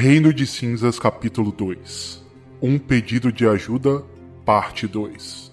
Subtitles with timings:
[0.00, 2.24] Reino de Cinzas, capítulo 2
[2.62, 4.04] Um pedido de ajuda,
[4.44, 5.52] parte 2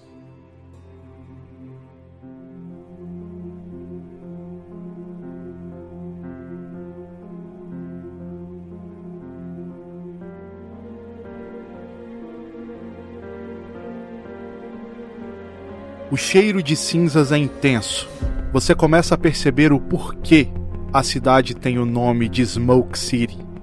[16.08, 18.08] O cheiro de cinzas é intenso.
[18.52, 20.46] Você começa a perceber o porquê
[20.92, 23.55] a cidade tem o nome de Smoke City.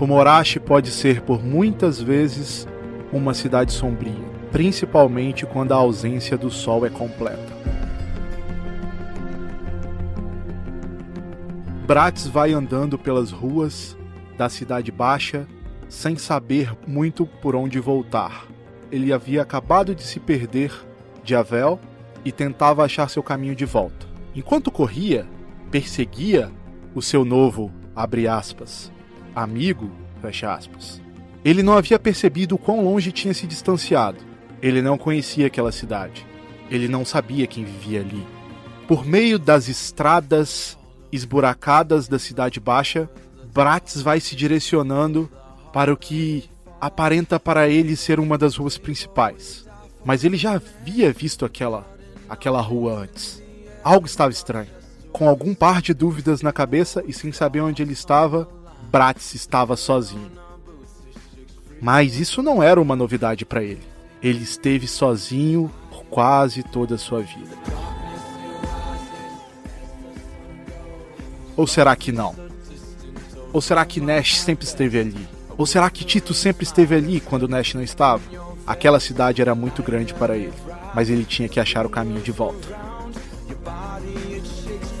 [0.00, 2.66] Fumorashi pode ser por muitas vezes
[3.12, 7.52] uma cidade sombria, principalmente quando a ausência do sol é completa.
[11.86, 13.94] Bratz vai andando pelas ruas
[14.38, 15.46] da cidade baixa
[15.86, 18.46] sem saber muito por onde voltar.
[18.90, 20.72] Ele havia acabado de se perder
[21.22, 21.78] de Avel
[22.24, 24.06] e tentava achar seu caminho de volta.
[24.34, 25.26] Enquanto corria,
[25.70, 26.50] perseguia
[26.94, 28.90] o seu novo, aspas,
[29.34, 31.00] amigo, fecha aspas.
[31.44, 34.18] Ele não havia percebido o quão longe tinha se distanciado.
[34.60, 36.26] Ele não conhecia aquela cidade.
[36.70, 38.26] Ele não sabia quem vivia ali.
[38.86, 40.78] Por meio das estradas
[41.10, 43.08] esburacadas da cidade baixa,
[43.52, 45.30] Bratz vai se direcionando
[45.72, 46.48] para o que
[46.80, 49.66] aparenta para ele ser uma das ruas principais.
[50.04, 51.86] Mas ele já havia visto aquela
[52.28, 53.42] aquela rua antes.
[53.82, 54.68] Algo estava estranho.
[55.10, 58.48] Com algum par de dúvidas na cabeça e sem saber onde ele estava,
[58.90, 60.32] Bratz estava sozinho.
[61.80, 63.82] Mas isso não era uma novidade para ele.
[64.20, 67.56] Ele esteve sozinho por quase toda a sua vida.
[71.56, 72.34] Ou será que não?
[73.52, 75.28] Ou será que Nash sempre esteve ali?
[75.56, 78.22] Ou será que Tito sempre esteve ali quando Nash não estava?
[78.66, 80.52] Aquela cidade era muito grande para ele,
[80.92, 82.76] mas ele tinha que achar o caminho de volta.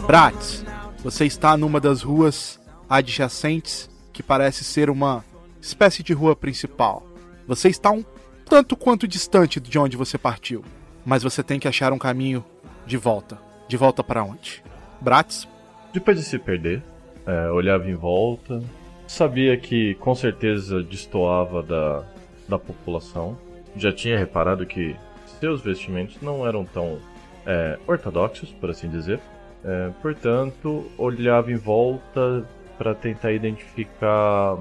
[0.06, 0.64] Bratz,
[1.02, 2.59] você está numa das ruas
[2.90, 5.24] adjacentes que parece ser uma
[5.60, 7.06] espécie de rua principal.
[7.46, 8.04] Você está um
[8.44, 10.64] tanto quanto distante de onde você partiu,
[11.06, 12.44] mas você tem que achar um caminho
[12.84, 13.38] de volta.
[13.68, 14.60] De volta para onde?
[15.00, 15.46] Bratz?
[15.92, 16.82] Depois de se perder,
[17.24, 18.60] é, olhava em volta,
[19.06, 22.04] sabia que com certeza destoava da,
[22.48, 23.38] da população.
[23.76, 24.96] Já tinha reparado que
[25.38, 26.98] seus vestimentos não eram tão
[27.46, 29.20] é, ortodoxos, por assim dizer.
[29.64, 32.44] É, portanto, olhava em volta
[32.80, 34.56] para tentar identificar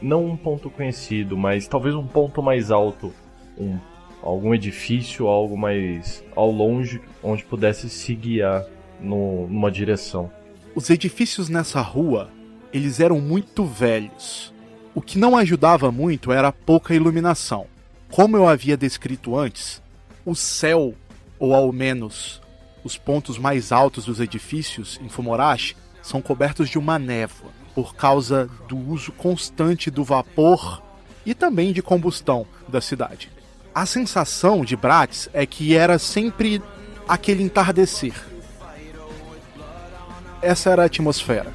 [0.00, 3.12] não um ponto conhecido, mas talvez um ponto mais alto,
[3.58, 3.76] um,
[4.22, 8.64] algum edifício, algo mais ao longe, onde pudesse se guiar
[9.00, 10.30] no, numa direção.
[10.72, 12.30] Os edifícios nessa rua,
[12.72, 14.54] eles eram muito velhos.
[14.94, 17.66] O que não ajudava muito era a pouca iluminação.
[18.08, 19.82] Como eu havia descrito antes,
[20.24, 20.94] o céu,
[21.40, 22.40] ou ao menos
[22.84, 28.48] os pontos mais altos dos edifícios em Fumorashi, são cobertos de uma névoa, por causa
[28.68, 30.82] do uso constante do vapor
[31.26, 33.30] e também de combustão da cidade.
[33.74, 36.62] A sensação de Bratz é que era sempre
[37.08, 38.14] aquele entardecer.
[40.40, 41.52] Essa era a atmosfera.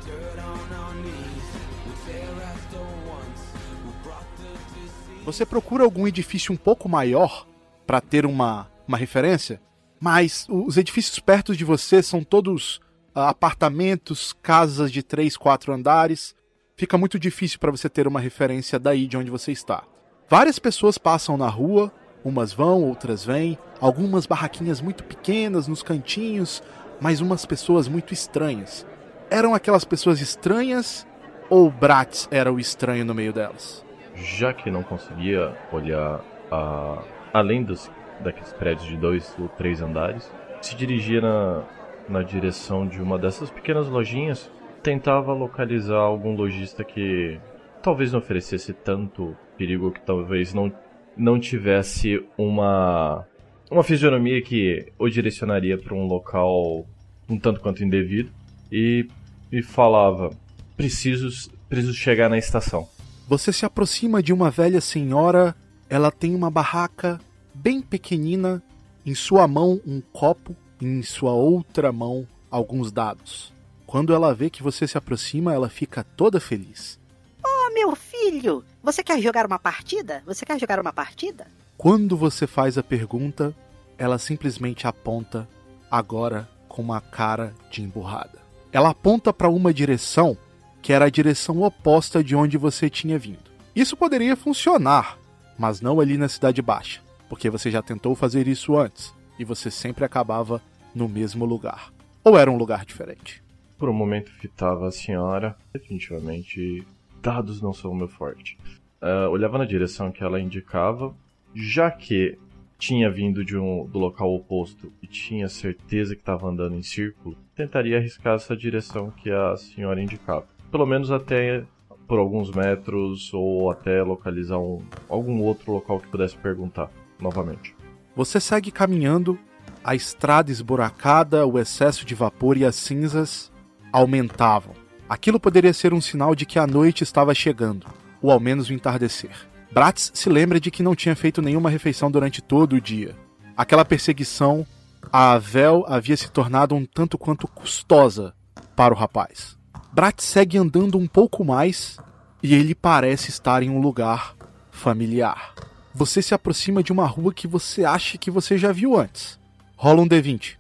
[5.24, 7.46] Você procura algum edifício um pouco maior
[7.86, 9.62] para ter uma, uma referência,
[10.00, 12.82] mas os edifícios perto de você são todos
[13.28, 16.36] apartamentos, casas de três, quatro andares.
[16.76, 19.84] Fica muito difícil para você ter uma referência daí de onde você está.
[20.30, 21.92] Várias pessoas passam na rua,
[22.24, 26.64] umas vão, outras vêm, algumas barraquinhas muito pequenas nos cantinhos,
[27.02, 28.86] mas umas pessoas muito estranhas.
[29.30, 31.06] Eram aquelas pessoas estranhas
[31.50, 33.84] ou Bratz era o estranho no meio delas?
[34.24, 37.04] já que não conseguia olhar a,
[37.34, 40.30] além dos, daqueles prédios de dois ou três andares,
[40.62, 41.64] se dirigia na,
[42.10, 44.50] na direção de uma dessas pequenas lojinhas,
[44.82, 47.40] tentava localizar algum lojista que
[47.82, 50.72] talvez não oferecesse tanto perigo, que talvez não,
[51.16, 53.26] não tivesse uma,
[53.70, 56.86] uma fisionomia que o direcionaria para um local
[57.30, 58.32] um tanto quanto indevido,
[58.72, 59.08] e
[59.52, 60.32] me falava:
[60.76, 62.88] preciso, preciso chegar na estação.
[63.28, 65.56] Você se aproxima de uma velha senhora,
[65.88, 67.20] ela tem uma barraca
[67.54, 68.64] bem pequenina,
[69.06, 73.54] em sua mão um copo, em sua outra mão alguns dados.
[73.86, 77.00] Quando ela vê que você se aproxima, ela fica toda feliz.
[77.46, 80.24] Oh, meu filho, você quer jogar uma partida?
[80.26, 81.48] Você quer jogar uma partida?
[81.78, 83.56] Quando você faz a pergunta,
[83.98, 85.48] ela simplesmente aponta,
[85.90, 88.40] agora com uma cara de emburrada.
[88.72, 90.38] Ela aponta para uma direção
[90.82, 93.50] que era a direção oposta de onde você tinha vindo.
[93.76, 95.18] Isso poderia funcionar,
[95.58, 99.72] mas não ali na Cidade Baixa, porque você já tentou fazer isso antes e você
[99.72, 100.62] sempre acabava
[100.94, 101.92] no mesmo lugar.
[102.24, 103.42] Ou era um lugar diferente?
[103.78, 105.56] Por um momento fitava a senhora.
[105.74, 106.86] Definitivamente,
[107.22, 108.58] dados não são o meu forte.
[109.02, 111.16] Uh, olhava na direção que ela indicava,
[111.56, 112.38] já que
[112.78, 117.38] tinha vindo de um, do local oposto e tinha certeza que estava andando em círculo,
[117.56, 120.46] tentaria arriscar essa direção que a senhora indicava.
[120.70, 121.64] Pelo menos até
[122.08, 126.90] por alguns metros ou até localizar um, algum outro local que pudesse perguntar
[127.20, 127.79] novamente.
[128.20, 129.40] Você segue caminhando,
[129.82, 133.50] a estrada esburacada, o excesso de vapor e as cinzas
[133.94, 134.74] aumentavam.
[135.08, 137.88] Aquilo poderia ser um sinal de que a noite estava chegando,
[138.22, 139.32] ou ao menos o entardecer.
[139.72, 143.16] Bratz se lembra de que não tinha feito nenhuma refeição durante todo o dia.
[143.56, 144.68] Aquela perseguição
[145.14, 148.34] a Vel havia se tornado um tanto quanto custosa
[148.76, 149.58] para o rapaz.
[149.94, 151.98] Bratz segue andando um pouco mais
[152.44, 154.36] e ele parece estar em um lugar
[154.72, 155.54] familiar.
[155.94, 159.40] Você se aproxima de uma rua que você acha que você já viu antes.
[159.76, 160.58] Rola um D20.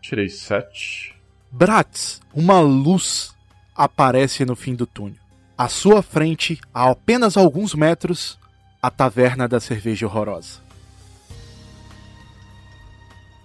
[0.00, 1.14] Tirei 7.
[1.50, 3.34] Bratz, uma luz
[3.74, 5.18] aparece no fim do túnel.
[5.56, 8.38] À sua frente, a apenas alguns metros,
[8.82, 10.60] a taverna da cerveja horrorosa.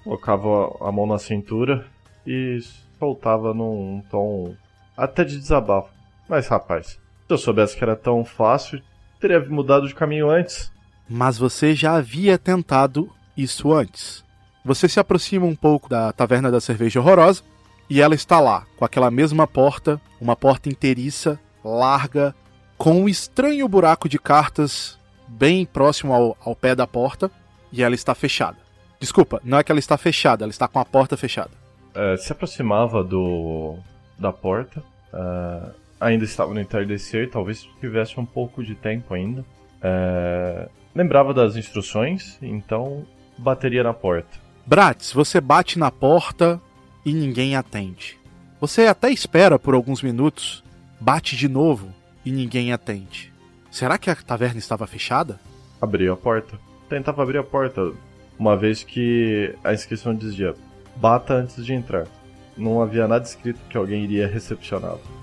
[0.03, 1.87] Colocava a mão na cintura
[2.25, 2.59] e
[2.99, 4.55] soltava num tom
[4.95, 5.89] até de desabafo.
[6.27, 6.99] Mas rapaz, se
[7.29, 8.81] eu soubesse que era tão fácil,
[9.19, 10.71] teria mudado de caminho antes.
[11.09, 14.23] Mas você já havia tentado isso antes.
[14.63, 17.43] Você se aproxima um pouco da taverna da cerveja horrorosa
[17.89, 22.33] e ela está lá, com aquela mesma porta, uma porta inteiriça, larga,
[22.77, 24.97] com um estranho buraco de cartas
[25.27, 27.29] bem próximo ao, ao pé da porta
[27.71, 28.57] e ela está fechada.
[28.99, 31.51] Desculpa, não é que ela está fechada, ela está com a porta fechada.
[31.93, 33.77] É, se aproximava do
[34.17, 34.83] da porta.
[35.13, 39.43] É, ainda estava no entardecer, talvez tivesse um pouco de tempo ainda.
[39.81, 43.05] É, lembrava das instruções, então
[43.37, 44.37] bateria na porta.
[44.65, 46.61] Bratz, você bate na porta
[47.03, 48.17] e ninguém atende.
[48.61, 50.63] Você até espera por alguns minutos,
[50.99, 51.89] bate de novo
[52.23, 53.33] e ninguém atende.
[53.71, 55.39] Será que a taverna estava fechada?
[55.81, 56.57] Abri a porta.
[56.87, 57.91] Tentava abrir a porta,
[58.37, 60.53] uma vez que a inscrição dizia
[60.95, 62.07] bata antes de entrar.
[62.55, 65.14] Não havia nada escrito que alguém iria recepcioná-lo.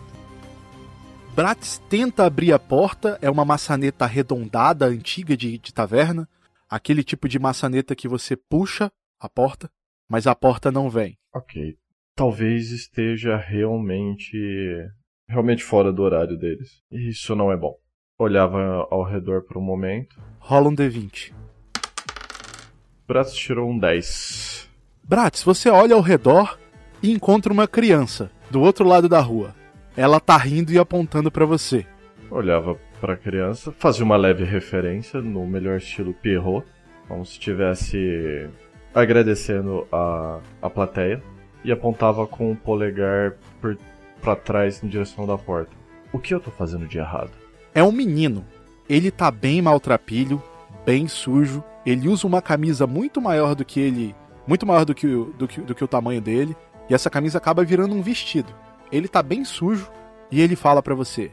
[1.35, 6.29] Bratz tenta abrir a porta, é uma maçaneta arredondada, antiga de, de taverna.
[6.69, 9.71] Aquele tipo de maçaneta que você puxa a porta,
[10.07, 11.17] mas a porta não vem.
[11.35, 11.77] Ok.
[12.15, 14.37] Talvez esteja realmente.
[15.27, 16.83] realmente fora do horário deles.
[16.91, 17.77] Isso não é bom.
[18.19, 20.21] Olhava ao redor por um momento.
[20.39, 21.33] Rola um D20.
[23.09, 24.69] Bratz tirou um 10.
[25.03, 26.59] Bratz, você olha ao redor
[27.03, 29.62] e encontra uma criança do outro lado da rua.
[29.97, 31.85] Ela tá rindo e apontando para você.
[32.31, 36.67] Olhava para a criança, fazia uma leve referência no melhor estilo Pierrot,
[37.07, 38.49] como se estivesse
[38.95, 41.23] agradecendo a, a plateia,
[41.63, 43.35] e apontava com o polegar
[44.21, 45.73] para trás em direção da porta.
[46.11, 47.31] O que eu tô fazendo de errado?
[47.75, 48.45] É um menino.
[48.89, 50.43] Ele tá bem maltrapilho,
[50.87, 51.63] bem sujo.
[51.85, 54.15] Ele usa uma camisa muito maior do que ele.
[54.47, 56.57] Muito maior do que, do que, do que o tamanho dele.
[56.89, 58.53] E essa camisa acaba virando um vestido
[58.93, 59.91] ele tá bem sujo
[60.31, 61.33] e ele fala para você: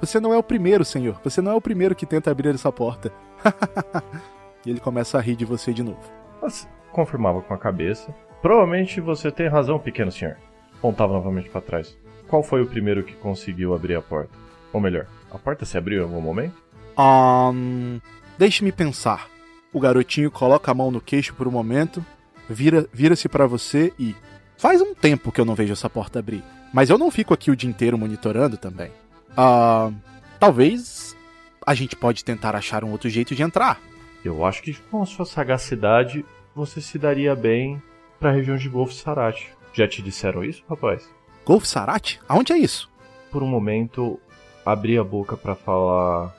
[0.00, 1.20] Você não é o primeiro, senhor.
[1.24, 3.12] Você não é o primeiro que tenta abrir essa porta.
[4.64, 6.00] e ele começa a rir de você de novo.
[6.40, 8.14] Mas confirmava com a cabeça.
[8.42, 10.36] Provavelmente você tem razão, pequeno senhor.
[10.80, 11.96] Pontava novamente para trás.
[12.28, 14.36] Qual foi o primeiro que conseguiu abrir a porta?
[14.72, 16.54] Ou melhor, a porta se abriu em algum momento?
[16.96, 17.98] Um,
[18.36, 19.28] Deixe-me pensar.
[19.72, 22.04] O garotinho coloca a mão no queixo por um momento,
[22.48, 24.14] vira-se vira para você e
[24.58, 26.42] Faz um tempo que eu não vejo essa porta abrir.
[26.74, 28.90] Mas eu não fico aqui o dia inteiro monitorando também.
[29.36, 29.90] Ah.
[29.90, 29.94] Uh,
[30.38, 31.16] talvez
[31.64, 33.80] a gente pode tentar achar um outro jeito de entrar.
[34.24, 37.80] Eu acho que com a sua sagacidade você se daria bem
[38.18, 39.46] para a região de Golf Sarat.
[39.72, 41.08] Já te disseram isso, rapaz?
[41.44, 42.18] Golf Sarat?
[42.28, 42.90] Aonde é isso?
[43.30, 44.18] Por um momento
[44.66, 46.34] abri a boca para falar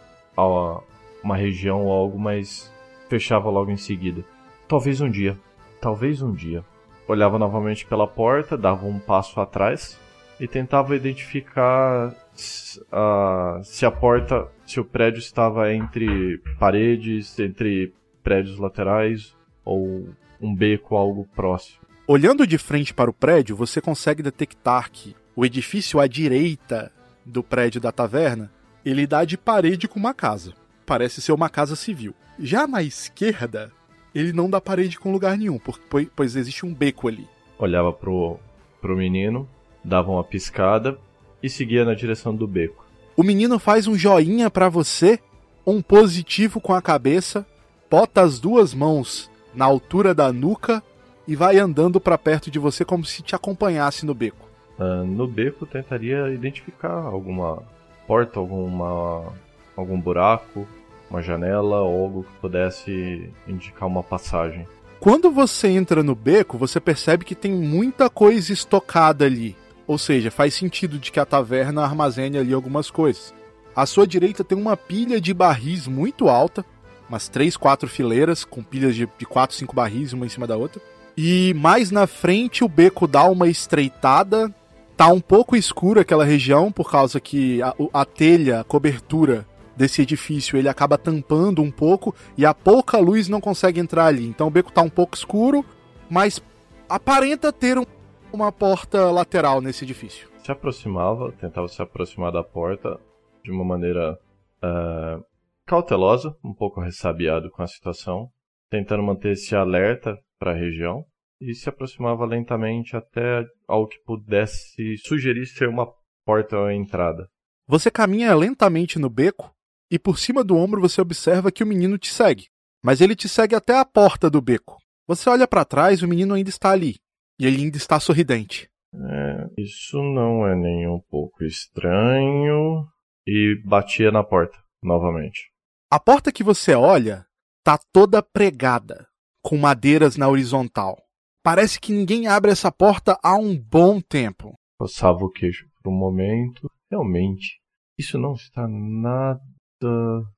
[1.24, 2.72] uma região ou algo, mas
[3.08, 4.26] fechava logo em seguida.
[4.68, 5.40] Talvez um dia.
[5.80, 6.66] Talvez um dia
[7.10, 10.00] olhava novamente pela porta, dava um passo atrás
[10.40, 18.60] e tentava identificar uh, se a porta, se o prédio estava entre paredes, entre prédios
[18.60, 19.36] laterais
[19.66, 20.08] ou
[20.40, 21.80] um beco, algo próximo.
[22.08, 26.92] Olhando de frente para o prédio, você consegue detectar que o edifício à direita
[27.26, 28.52] do prédio da taverna,
[28.86, 30.54] ele dá de parede com uma casa.
[30.86, 32.16] Parece ser uma casa civil.
[32.40, 33.72] Já na esquerda,
[34.14, 37.28] ele não dá parede com lugar nenhum, pois, pois existe um beco ali.
[37.58, 38.38] Olhava pro,
[38.82, 39.48] pro menino,
[39.84, 40.98] dava uma piscada
[41.42, 42.86] e seguia na direção do beco.
[43.16, 45.20] O menino faz um joinha para você,
[45.66, 47.46] um positivo com a cabeça,
[47.90, 50.82] bota as duas mãos na altura da nuca
[51.28, 54.48] e vai andando para perto de você como se te acompanhasse no beco.
[54.80, 57.62] Uh, no beco tentaria identificar alguma
[58.08, 59.34] porta, alguma
[59.76, 60.68] algum buraco,
[61.10, 64.68] uma janela ou algo que pudesse indicar uma passagem.
[65.00, 69.56] Quando você entra no beco, você percebe que tem muita coisa estocada ali.
[69.88, 73.34] Ou seja, faz sentido de que a taverna armazene ali algumas coisas.
[73.76, 76.66] À sua direita tem uma pilha de barris muito alta,
[77.08, 80.58] umas três, quatro fileiras com pilhas de, de quatro, cinco barris uma em cima da
[80.58, 80.82] outra.
[81.18, 84.54] E mais na frente o beco dá uma estreitada.
[84.98, 89.48] Tá um pouco escuro aquela região por causa que a, a telha, a cobertura
[89.80, 94.28] desse edifício, ele acaba tampando um pouco e a pouca luz não consegue entrar ali.
[94.28, 95.64] Então o beco tá um pouco escuro,
[96.10, 96.44] mas
[96.90, 97.86] aparenta ter um,
[98.34, 100.28] uma porta lateral nesse edifício.
[100.44, 103.00] Se aproximava, tentava se aproximar da porta
[103.42, 104.20] de uma maneira
[104.62, 105.24] uh,
[105.66, 108.30] cautelosa, um pouco ressabiado com a situação,
[108.70, 111.06] tentando manter esse alerta para a região
[111.40, 115.88] e se aproximava lentamente até ao que pudesse sugerir ser uma
[116.26, 117.30] porta ou entrada.
[117.66, 119.54] Você caminha lentamente no beco
[119.92, 122.48] e por cima do ombro você observa que o menino te segue.
[122.84, 124.78] Mas ele te segue até a porta do beco.
[125.08, 126.96] Você olha para trás, o menino ainda está ali.
[127.40, 128.70] E ele ainda está sorridente.
[128.94, 132.88] É, isso não é nem um pouco estranho.
[133.28, 135.52] E batia na porta, novamente.
[135.92, 137.26] A porta que você olha
[137.64, 139.08] tá toda pregada,
[139.44, 140.98] com madeiras na horizontal.
[141.44, 144.54] Parece que ninguém abre essa porta há um bom tempo.
[144.78, 146.70] Coçava o queixo por um momento.
[146.90, 147.60] Realmente,
[147.98, 149.42] isso não está nada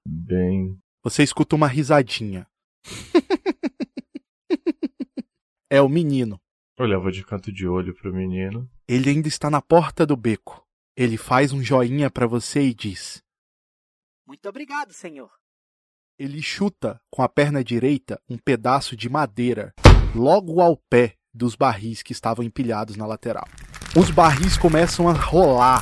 [0.07, 0.79] bem.
[1.03, 2.47] Você escuta uma risadinha.
[5.69, 6.39] é o menino.
[6.79, 8.69] Olhava de canto de olho pro menino.
[8.87, 10.65] Ele ainda está na porta do beco.
[10.95, 13.21] Ele faz um joinha para você e diz:
[14.27, 15.31] Muito obrigado, senhor.
[16.19, 19.73] Ele chuta com a perna direita um pedaço de madeira
[20.13, 23.47] logo ao pé dos barris que estavam empilhados na lateral.
[23.97, 25.81] Os barris começam a rolar,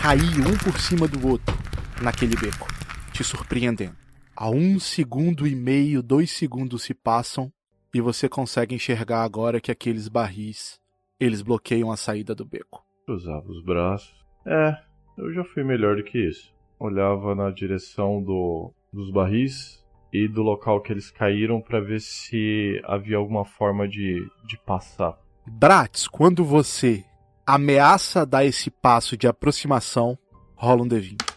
[0.00, 1.56] cair um por cima do outro
[2.00, 2.73] naquele beco
[3.14, 3.96] te surpreendendo.
[4.36, 7.52] A um segundo e meio, dois segundos se passam
[7.94, 10.80] e você consegue enxergar agora que aqueles barris
[11.20, 12.84] eles bloqueiam a saída do beco.
[13.06, 14.12] Cruzava os braços.
[14.44, 14.76] É,
[15.16, 16.52] eu já fui melhor do que isso.
[16.76, 19.80] Olhava na direção do, dos barris
[20.12, 25.16] e do local que eles caíram para ver se havia alguma forma de, de passar.
[25.46, 27.04] Bratz, quando você
[27.46, 30.18] ameaça dar esse passo de aproximação,
[30.56, 31.33] rola um D20.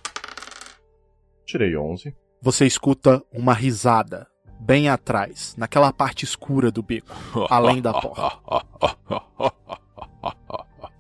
[1.48, 2.14] Tirei 11.
[2.42, 4.28] Você escuta uma risada
[4.60, 7.16] bem atrás, naquela parte escura do beco,
[7.50, 8.38] além da porta.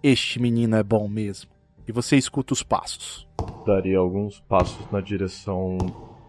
[0.01, 1.51] Este menino é bom mesmo.
[1.85, 3.27] E você escuta os passos.
[3.65, 5.77] Daria alguns passos na direção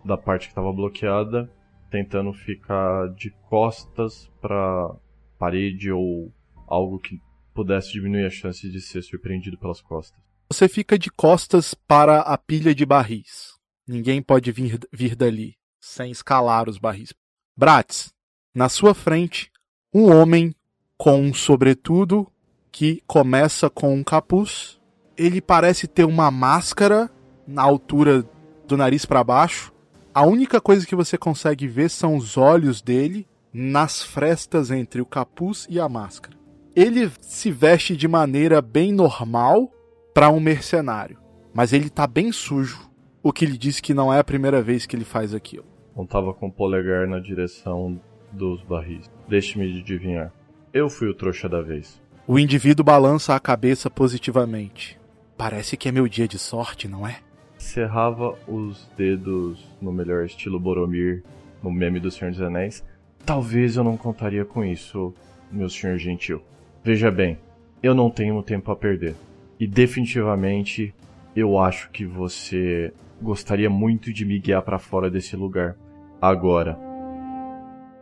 [0.04, 1.48] da parte que estava bloqueada,
[1.88, 4.96] tentando ficar de costas para
[5.38, 6.32] parede ou
[6.66, 7.20] algo que
[7.54, 10.20] pudesse diminuir a chance de ser surpreendido pelas costas.
[10.50, 13.57] Você fica de costas para a pilha de barris.
[13.88, 17.14] Ninguém pode vir, vir dali sem escalar os barris.
[17.56, 18.12] Bratz,
[18.54, 19.50] na sua frente,
[19.94, 20.54] um homem
[20.98, 22.30] com um sobretudo
[22.70, 24.78] que começa com um capuz.
[25.16, 27.10] Ele parece ter uma máscara
[27.46, 28.28] na altura
[28.66, 29.72] do nariz para baixo.
[30.12, 35.06] A única coisa que você consegue ver são os olhos dele nas frestas entre o
[35.06, 36.36] capuz e a máscara.
[36.76, 39.72] Ele se veste de maneira bem normal
[40.12, 41.18] para um mercenário,
[41.54, 42.87] mas ele tá bem sujo
[43.22, 45.64] o que lhe disse que não é a primeira vez que ele faz aquilo.
[45.94, 48.00] Contava com o polegar na direção
[48.32, 49.10] dos barris.
[49.28, 50.32] Deixe-me adivinhar.
[50.72, 52.00] Eu fui o trouxa da vez.
[52.26, 54.98] O indivíduo balança a cabeça positivamente.
[55.36, 57.20] Parece que é meu dia de sorte, não é?
[57.56, 61.24] Cerrava os dedos no melhor estilo Boromir,
[61.62, 62.84] no meme do Senhor dos Anéis.
[63.24, 65.12] Talvez eu não contaria com isso,
[65.50, 66.42] meu senhor gentil.
[66.84, 67.38] Veja bem,
[67.82, 69.14] eu não tenho tempo a perder.
[69.58, 70.94] E definitivamente
[71.34, 75.76] eu acho que você Gostaria muito de me guiar para fora desse lugar.
[76.20, 76.78] Agora.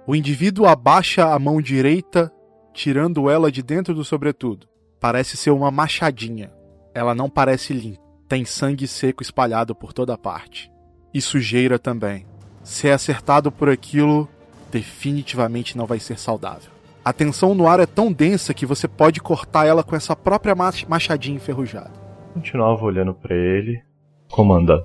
[0.06, 2.32] O indivíduo abaixa a mão direita,
[2.72, 4.66] tirando ela de dentro do sobretudo.
[5.00, 6.52] Parece ser uma machadinha.
[6.94, 8.00] Ela não parece limpa.
[8.28, 10.70] Tem sangue seco espalhado por toda parte.
[11.12, 12.26] E sujeira também.
[12.62, 14.28] Se é acertado por aquilo,
[14.70, 16.70] definitivamente não vai ser saudável.
[17.04, 20.56] A tensão no ar é tão densa que você pode cortar ela com essa própria
[20.88, 21.92] machadinha enferrujada.
[22.34, 23.80] Continuava olhando para ele.
[24.28, 24.84] Comanda,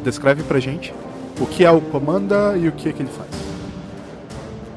[0.00, 0.92] descreve pra gente
[1.40, 3.30] o que é o Comanda e o que é que ele faz.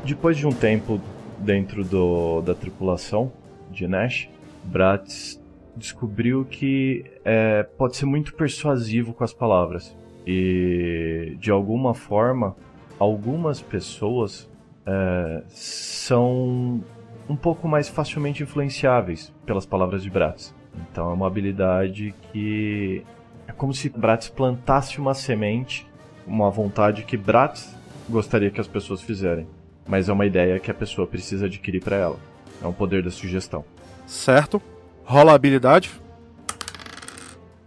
[0.05, 0.99] Depois de um tempo
[1.39, 3.31] dentro do, da tripulação
[3.71, 4.29] de Nash,
[4.63, 5.41] Bratz
[5.75, 9.95] descobriu que é, pode ser muito persuasivo com as palavras.
[10.25, 12.55] E de alguma forma,
[12.97, 14.49] algumas pessoas
[14.85, 16.83] é, são
[17.27, 20.53] um pouco mais facilmente influenciáveis pelas palavras de Bratz.
[20.91, 23.03] Então é uma habilidade que
[23.47, 25.87] é como se Bratz plantasse uma semente,
[26.25, 27.75] uma vontade que Bratz
[28.09, 29.47] gostaria que as pessoas fizerem,
[29.87, 32.19] mas é uma ideia que a pessoa precisa adquirir para ela.
[32.61, 33.65] É um poder da sugestão.
[34.05, 34.61] Certo.
[35.03, 35.91] Rola a habilidade.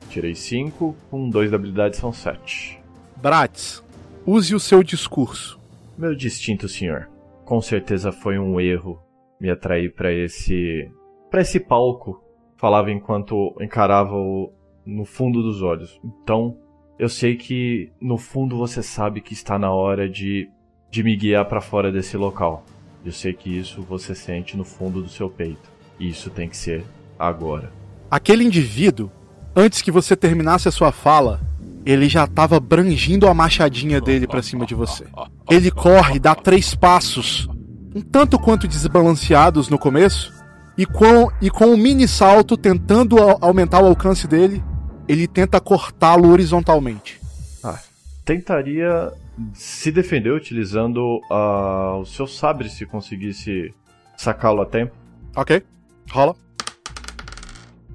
[0.09, 2.80] Tirei 5, com 2 da habilidade são 7.
[3.16, 3.83] Bratz,
[4.25, 5.61] use o seu discurso.
[5.99, 7.09] Meu distinto senhor,
[7.45, 9.02] com certeza foi um erro
[9.40, 10.90] me atrair para esse
[11.30, 12.23] para esse palco.
[12.56, 14.52] Falava enquanto encarava-o
[14.86, 16.00] no fundo dos olhos.
[16.04, 16.56] Então,
[16.98, 20.48] eu sei que no fundo você sabe que está na hora de
[20.90, 22.64] de me guiar para fora desse local.
[23.04, 25.70] Eu sei que isso você sente no fundo do seu peito.
[25.98, 26.84] E isso tem que ser
[27.18, 27.70] agora.
[28.10, 29.10] Aquele indivíduo,
[29.54, 31.40] antes que você terminasse a sua fala,
[31.84, 35.04] ele já estava brangindo a machadinha dele para cima de você.
[35.50, 37.48] Ele corre, dá três passos,
[37.94, 40.32] um tanto quanto desbalanceados no começo,
[40.76, 44.62] e com, e com um mini salto tentando aumentar o alcance dele,
[45.08, 47.20] ele tenta cortá-lo horizontalmente.
[47.62, 47.80] Ah,
[48.25, 49.12] tentaria
[49.52, 53.75] se defender utilizando uh, o seu sabre se conseguisse
[54.16, 54.94] sacá-lo a tempo.
[55.34, 55.62] Ok,
[56.10, 56.34] rola.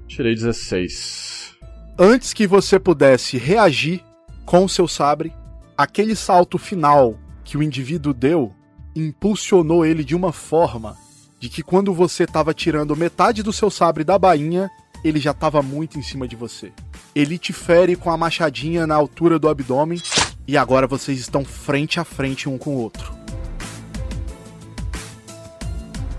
[0.06, 1.56] Tirei 16.
[1.98, 4.02] Antes que você pudesse reagir
[4.44, 5.32] com o seu sabre,
[5.76, 8.52] aquele salto final que o indivíduo deu
[8.94, 10.96] impulsionou ele de uma forma
[11.40, 14.70] de que quando você estava tirando metade do seu sabre da bainha,
[15.02, 16.72] ele já estava muito em cima de você.
[17.14, 20.00] Ele te fere com a machadinha na altura do abdômen
[20.48, 23.12] e agora vocês estão frente a frente um com o outro.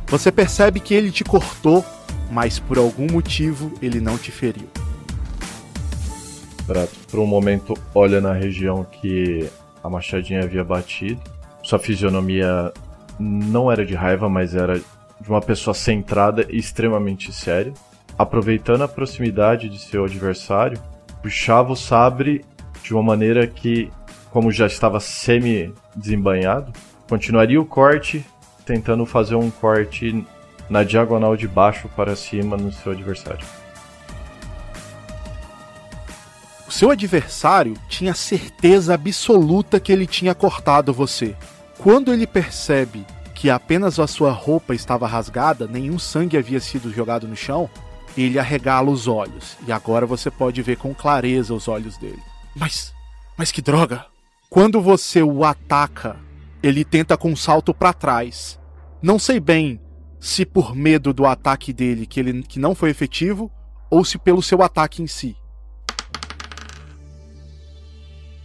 [0.08, 1.84] Você percebe que ele te cortou,
[2.32, 4.70] mas por algum motivo ele não te feriu.
[6.68, 9.50] Prato, por um momento, olha na região que
[9.84, 11.20] a machadinha havia batido.
[11.64, 12.72] Sua fisionomia
[13.20, 17.74] não era de raiva, mas era de uma pessoa centrada e extremamente séria.
[18.18, 20.80] Aproveitando a proximidade de seu adversário,
[21.22, 22.46] puxava o sabre
[22.84, 23.92] de uma maneira que
[24.34, 26.74] como já estava semi-desembanhado,
[27.08, 28.26] continuaria o corte,
[28.66, 30.26] tentando fazer um corte
[30.68, 33.46] na diagonal de baixo para cima no seu adversário.
[36.68, 41.36] O seu adversário tinha certeza absoluta que ele tinha cortado você.
[41.78, 47.28] Quando ele percebe que apenas a sua roupa estava rasgada, nenhum sangue havia sido jogado
[47.28, 47.70] no chão,
[48.22, 49.58] ele arregala os olhos.
[49.68, 52.22] E agora você pode ver com clareza os olhos dele.
[52.56, 52.94] Mas.
[53.38, 54.06] Mas que droga!
[54.50, 56.20] Quando você o ataca,
[56.62, 58.60] ele tenta com um salto para trás.
[59.02, 59.82] Não sei bem
[60.20, 63.52] se por medo do ataque dele que ele que não foi efetivo
[63.90, 65.36] ou se pelo seu ataque em si.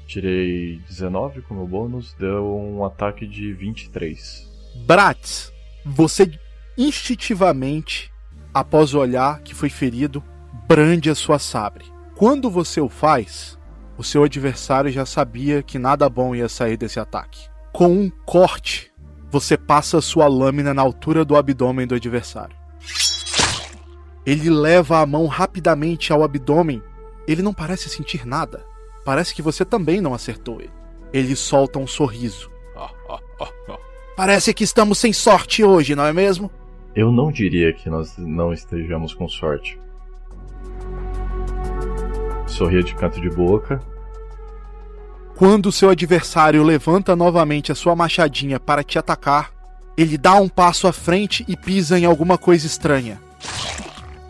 [0.06, 4.48] Tirei 19 como bônus, deu um ataque de 23.
[4.86, 5.52] Bratz,
[5.84, 6.30] você
[6.76, 8.10] instintivamente,
[8.58, 10.22] após olhar que foi ferido,
[10.66, 11.84] brande a sua sabre.
[12.16, 13.58] Quando você o faz,
[13.96, 17.48] o seu adversário já sabia que nada bom ia sair desse ataque.
[17.72, 18.92] Com um corte,
[19.30, 22.56] você passa sua lâmina na altura do abdômen do adversário.
[24.26, 26.82] Ele leva a mão rapidamente ao abdômen.
[27.26, 28.64] Ele não parece sentir nada.
[29.04, 30.72] Parece que você também não acertou ele.
[31.12, 32.50] Ele solta um sorriso.
[34.16, 36.50] Parece que estamos sem sorte hoje, não é mesmo?
[36.98, 39.78] Eu não diria que nós não estejamos com sorte
[42.48, 43.80] sorria de canto de boca.
[45.36, 49.52] Quando seu adversário levanta novamente a sua machadinha para te atacar,
[49.96, 53.20] ele dá um passo à frente e pisa em alguma coisa estranha.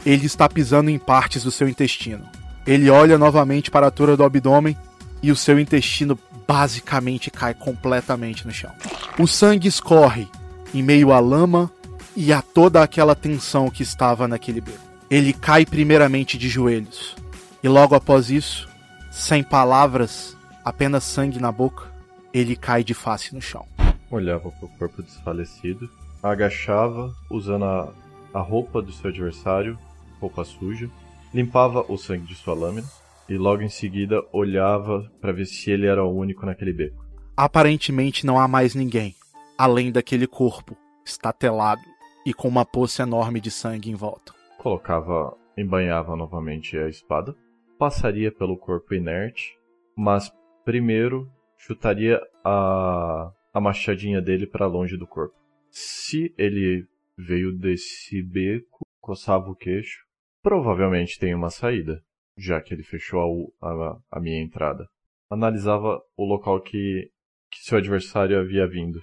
[0.05, 2.27] Ele está pisando em partes do seu intestino.
[2.67, 4.77] Ele olha novamente para a altura do abdômen
[5.23, 8.73] e o seu intestino basicamente cai completamente no chão.
[9.19, 10.29] O sangue escorre
[10.75, 11.73] em meio à lama
[12.21, 14.83] e a toda aquela tensão que estava naquele beco.
[15.09, 17.15] Ele cai primeiramente de joelhos.
[17.63, 18.69] E logo após isso,
[19.09, 21.87] sem palavras, apenas sangue na boca,
[22.35, 23.65] ele cai de face no chão.
[24.11, 25.89] Olhava para o corpo desfalecido,
[26.21, 27.95] agachava, usando a,
[28.35, 29.79] a roupa do seu adversário,
[30.21, 30.91] roupa suja,
[31.33, 32.89] limpava o sangue de sua lâmina
[33.29, 37.07] e logo em seguida olhava para ver se ele era o único naquele beco.
[37.37, 39.15] Aparentemente não há mais ninguém,
[39.57, 41.81] além daquele corpo, estatelado
[42.29, 44.35] e com uma poça enorme de sangue em volta.
[44.59, 47.35] Colocava, embanhava novamente a espada,
[47.79, 49.59] passaria pelo corpo inerte,
[49.97, 50.31] mas
[50.63, 55.35] primeiro chutaria a, a machadinha dele para longe do corpo.
[55.71, 56.87] Se ele
[57.17, 60.05] veio desse beco, coçava o queixo,
[60.43, 62.05] provavelmente tem uma saída,
[62.37, 64.87] já que ele fechou a, a, a minha entrada.
[65.31, 67.11] analisava o local que,
[67.51, 69.03] que seu adversário havia vindo.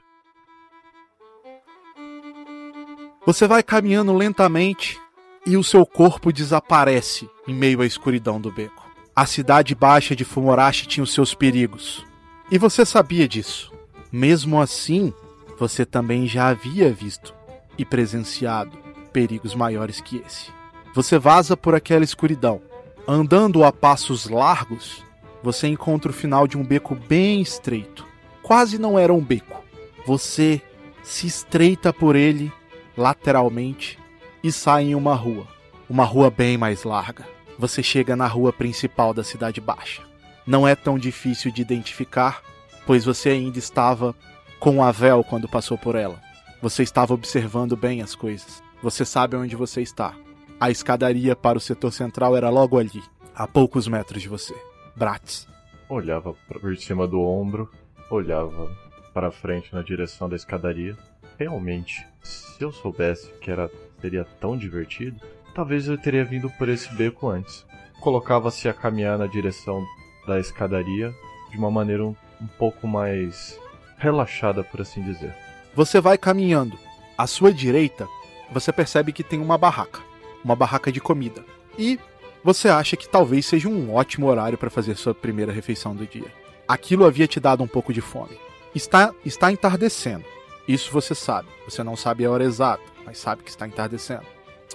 [3.26, 5.00] Você vai caminhando lentamente
[5.48, 8.86] e o seu corpo desaparece em meio à escuridão do beco.
[9.16, 12.06] A cidade baixa de Fumorashi tinha os seus perigos.
[12.52, 13.72] E você sabia disso.
[14.12, 15.12] Mesmo assim,
[15.58, 17.34] você também já havia visto
[17.76, 18.78] e presenciado
[19.12, 20.52] perigos maiores que esse.
[20.94, 22.62] Você vaza por aquela escuridão.
[23.08, 25.04] Andando a passos largos,
[25.42, 28.06] você encontra o final de um beco bem estreito.
[28.44, 29.64] Quase não era um beco.
[30.06, 30.62] Você
[31.02, 32.52] se estreita por ele
[32.98, 34.00] lateralmente
[34.44, 35.48] e sai em uma rua.
[35.90, 37.26] Uma rua bem mais larga.
[37.58, 40.02] Você chega na rua principal da Cidade Baixa.
[40.46, 42.42] Não é tão difícil de identificar,
[42.86, 44.16] pois você ainda estava
[44.60, 46.22] com a véu quando passou por ela.
[46.62, 48.64] Você estava observando bem as coisas.
[48.82, 50.14] Você sabe onde você está.
[50.60, 53.04] A escadaria para o setor central era logo ali,
[53.36, 54.56] a poucos metros de você.
[54.96, 55.48] Bratis.
[55.90, 57.70] Olhava por cima do ombro,
[58.10, 58.72] olhava
[59.14, 60.98] para frente na direção da escadaria.
[61.38, 63.70] Realmente, se eu soubesse que era
[64.02, 65.20] seria tão divertido,
[65.54, 67.66] talvez eu teria vindo por esse beco antes.
[68.00, 69.84] Colocava-se a caminhar na direção
[70.28, 71.12] da escadaria
[71.50, 73.60] de uma maneira um, um pouco mais
[73.98, 75.34] relaxada, por assim dizer.
[75.74, 76.78] Você vai caminhando.
[77.18, 78.08] À sua direita,
[78.52, 80.02] você percebe que tem uma barraca,
[80.44, 81.44] uma barraca de comida.
[81.80, 82.00] E
[82.44, 86.32] você acha que talvez seja um ótimo horário para fazer sua primeira refeição do dia.
[86.68, 88.38] Aquilo havia te dado um pouco de fome.
[88.76, 90.35] Está, está entardecendo.
[90.68, 91.48] Isso você sabe.
[91.68, 94.26] Você não sabe a hora exata, mas sabe que está entardecendo.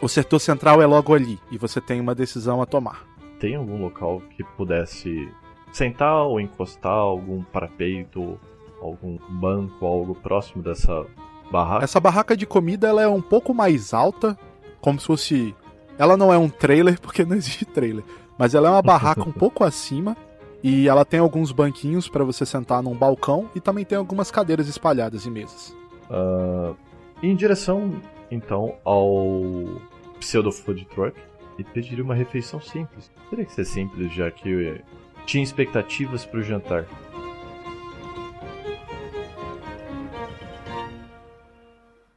[0.01, 3.07] O setor central é logo ali e você tem uma decisão a tomar.
[3.39, 5.29] Tem algum local que pudesse
[5.73, 8.39] sentar ou encostar algum parapeito,
[8.81, 11.05] algum banco, algo próximo dessa
[11.51, 11.85] barraca?
[11.85, 14.39] Essa barraca de comida ela é um pouco mais alta,
[14.81, 15.55] como se fosse
[16.01, 18.03] ela não é um trailer, porque não existe trailer.
[18.39, 20.17] Mas ela é uma barraca um pouco acima.
[20.63, 23.51] E ela tem alguns banquinhos para você sentar num balcão.
[23.55, 25.77] E também tem algumas cadeiras espalhadas e mesas.
[26.11, 26.77] Uh,
[27.23, 29.81] em direção, então, ao
[30.19, 31.19] Pseudo Food Truck.
[31.59, 33.11] E pediria uma refeição simples.
[33.29, 34.81] Teria que ser simples, já que eu
[35.27, 36.87] tinha expectativas para o jantar.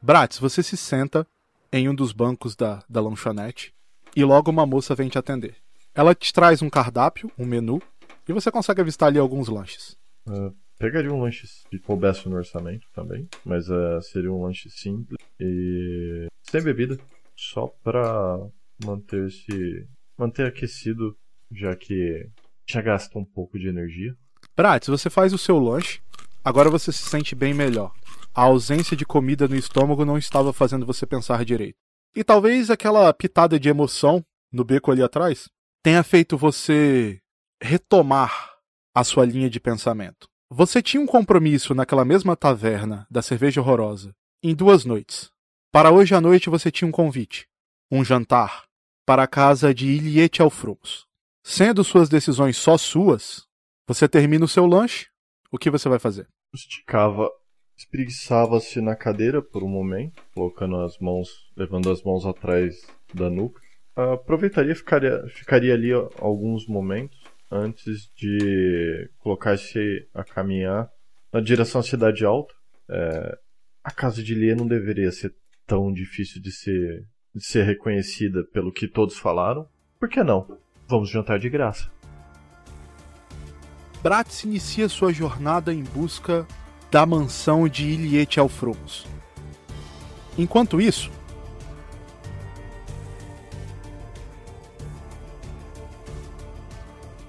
[0.00, 1.26] Bratis, você se senta
[1.72, 3.74] em um dos bancos da, da lanchonete
[4.14, 5.56] e logo uma moça vem te atender.
[5.94, 7.80] Ela te traz um cardápio, um menu,
[8.28, 9.96] e você consegue avistar ali alguns lanches.
[10.26, 15.18] Uh, pegaria um lanche que coubesse no orçamento também, mas uh, seria um lanche simples
[15.38, 16.98] e sem bebida,
[17.36, 18.38] só para
[18.84, 19.86] manter-se
[20.18, 21.16] manter aquecido,
[21.50, 22.28] já que
[22.66, 24.16] já gasta um pouco de energia.
[24.56, 26.00] Bratis, você faz o seu lanche,
[26.44, 27.92] agora você se sente bem melhor.
[28.32, 31.76] A ausência de comida no estômago não estava fazendo você pensar direito.
[32.16, 35.48] E talvez aquela pitada de emoção no beco ali atrás
[35.82, 37.20] tenha feito você
[37.60, 38.54] retomar
[38.94, 40.28] a sua linha de pensamento.
[40.50, 45.30] Você tinha um compromisso naquela mesma taverna da cerveja horrorosa em duas noites.
[45.72, 47.46] Para hoje à noite você tinha um convite,
[47.90, 48.64] um jantar,
[49.06, 51.06] para a casa de Iliete Alfrumos.
[51.42, 53.46] Sendo suas decisões só suas,
[53.86, 55.08] você termina o seu lanche,
[55.50, 56.28] o que você vai fazer?
[56.54, 57.30] Esticava
[57.76, 63.60] espreguiçava-se na cadeira por um momento, colocando as mãos, levando as mãos atrás da nuca.
[63.96, 67.18] Aproveitaria ficaria, ficaria ali alguns momentos
[67.54, 70.90] antes de colocar-se a caminhar
[71.32, 72.52] na direção à cidade alta.
[72.90, 73.38] É,
[73.82, 75.32] a casa de Lia não deveria ser
[75.66, 79.68] tão difícil de ser, de ser reconhecida pelo que todos falaram.
[80.00, 80.58] Por que não?
[80.88, 81.90] Vamos jantar de graça.
[84.02, 86.46] Bratz inicia sua jornada em busca
[86.90, 89.06] da mansão de Iliete Alfrumos.
[90.36, 91.10] Enquanto isso,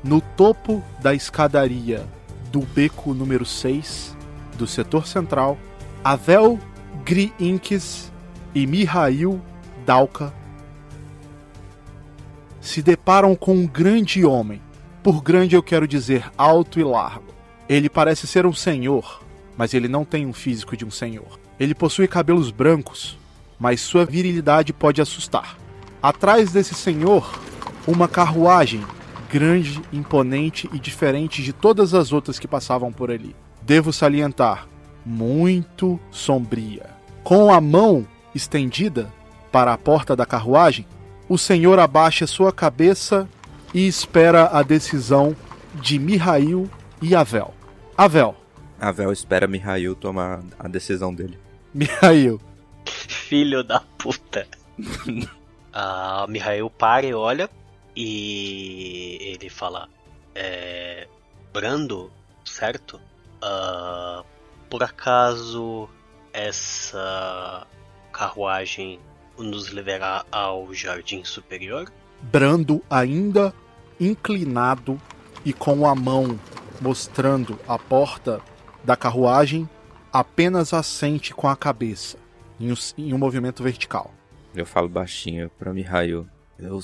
[0.06, 2.06] no topo da escadaria
[2.52, 4.16] do beco número 6
[4.56, 5.58] do setor central,
[6.04, 6.60] Avel
[7.04, 8.12] Griinkes
[8.54, 9.42] e Mihail
[9.84, 10.32] Dalka
[12.62, 14.62] se deparam com um grande homem.
[15.02, 17.34] Por grande eu quero dizer alto e largo.
[17.68, 19.24] Ele parece ser um senhor,
[19.58, 21.40] mas ele não tem um físico de um senhor.
[21.60, 23.18] Ele possui cabelos brancos,
[23.60, 25.58] mas sua virilidade pode assustar.
[26.02, 27.40] Atrás desse senhor,
[27.88, 28.84] uma carruagem
[29.36, 33.36] grande, imponente e diferente de todas as outras que passavam por ali.
[33.62, 34.66] Devo salientar,
[35.06, 36.86] muito sombria.
[37.22, 39.12] Com a mão estendida
[39.52, 40.88] para a porta da carruagem,
[41.28, 43.28] o senhor abaixa sua cabeça
[43.74, 45.36] e espera a decisão
[45.82, 46.70] de Mihail
[47.02, 47.54] e Avel.
[47.98, 48.38] Avel,
[48.80, 51.38] Avel espera Mihail tomar a decisão dele.
[51.74, 52.40] Mihail.
[52.88, 54.48] Filho da puta.
[55.74, 57.50] ah, Mihail para e olha
[57.96, 59.90] e ele fala:
[60.34, 61.08] é,
[61.54, 62.12] Brando,
[62.44, 63.00] certo?
[63.42, 64.24] Ah,
[64.70, 65.90] por acaso
[66.34, 67.66] essa
[68.12, 69.00] carruagem
[69.38, 71.92] nos levará ao jardim superior?
[72.22, 73.54] Brando ainda
[74.00, 75.00] inclinado
[75.46, 76.40] e com a mão
[76.82, 78.42] mostrando a porta
[78.84, 79.70] da carruagem,
[80.12, 82.18] apenas assente com a cabeça
[82.60, 84.14] em um, em um movimento vertical.
[84.54, 86.28] Eu falo baixinho pra Mihail.
[86.58, 86.80] Eu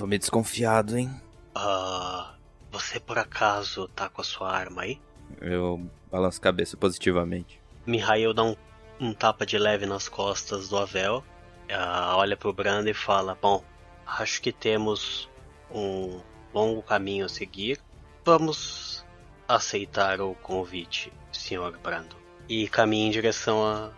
[0.00, 1.10] tô meio desconfiado, hein?
[1.54, 2.34] Ah,
[2.72, 4.98] você por acaso tá com a sua arma aí?
[5.42, 7.60] Eu balanço a cabeça positivamente.
[7.86, 8.56] Mihail dá um,
[8.98, 11.22] um tapa de leve nas costas do Avel,
[11.70, 13.62] ah, olha pro Brando e fala: Bom,
[14.06, 15.28] acho que temos
[15.70, 16.22] um
[16.54, 17.78] longo caminho a seguir.
[18.24, 19.04] Vamos
[19.46, 21.76] aceitar o convite, Sr.
[21.82, 22.16] Brando.
[22.48, 23.92] E caminha em direção à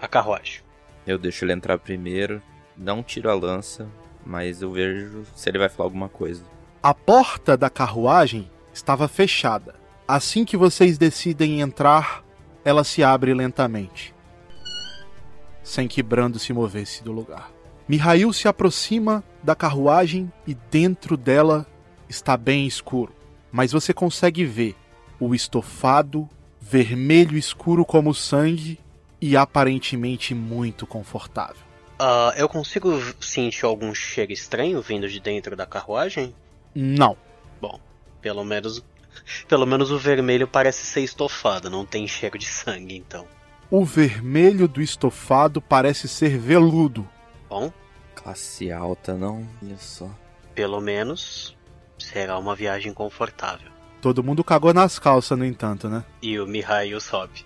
[0.00, 0.62] à carruagem.
[1.06, 2.42] Eu deixo ele entrar primeiro,
[2.76, 3.88] não tiro a lança,
[4.24, 6.42] mas eu vejo se ele vai falar alguma coisa.
[6.82, 9.74] A porta da carruagem estava fechada.
[10.06, 12.24] Assim que vocês decidem entrar,
[12.64, 14.14] ela se abre lentamente,
[15.62, 17.50] sem que Brando se movesse do lugar.
[17.88, 21.66] Mihail se aproxima da carruagem e dentro dela
[22.08, 23.12] está bem escuro,
[23.52, 24.76] mas você consegue ver
[25.18, 26.28] o estofado
[26.60, 28.78] vermelho escuro como sangue
[29.20, 31.69] e aparentemente muito confortável.
[32.02, 36.34] Ah, eu consigo sentir algum cheiro estranho vindo de dentro da carruagem?
[36.74, 37.14] Não.
[37.60, 37.78] Bom,
[38.22, 38.82] pelo menos.
[39.46, 43.26] Pelo menos o vermelho parece ser estofado, não tem cheiro de sangue, então.
[43.70, 47.06] O vermelho do estofado parece ser veludo.
[47.48, 47.70] Bom,
[48.14, 49.46] Classe alta, não?
[49.62, 50.08] Olha só.
[50.54, 51.54] pelo menos
[51.98, 53.70] será uma viagem confortável.
[54.00, 56.02] Todo mundo cagou nas calças, no entanto, né?
[56.22, 57.44] E o Mihail sobe.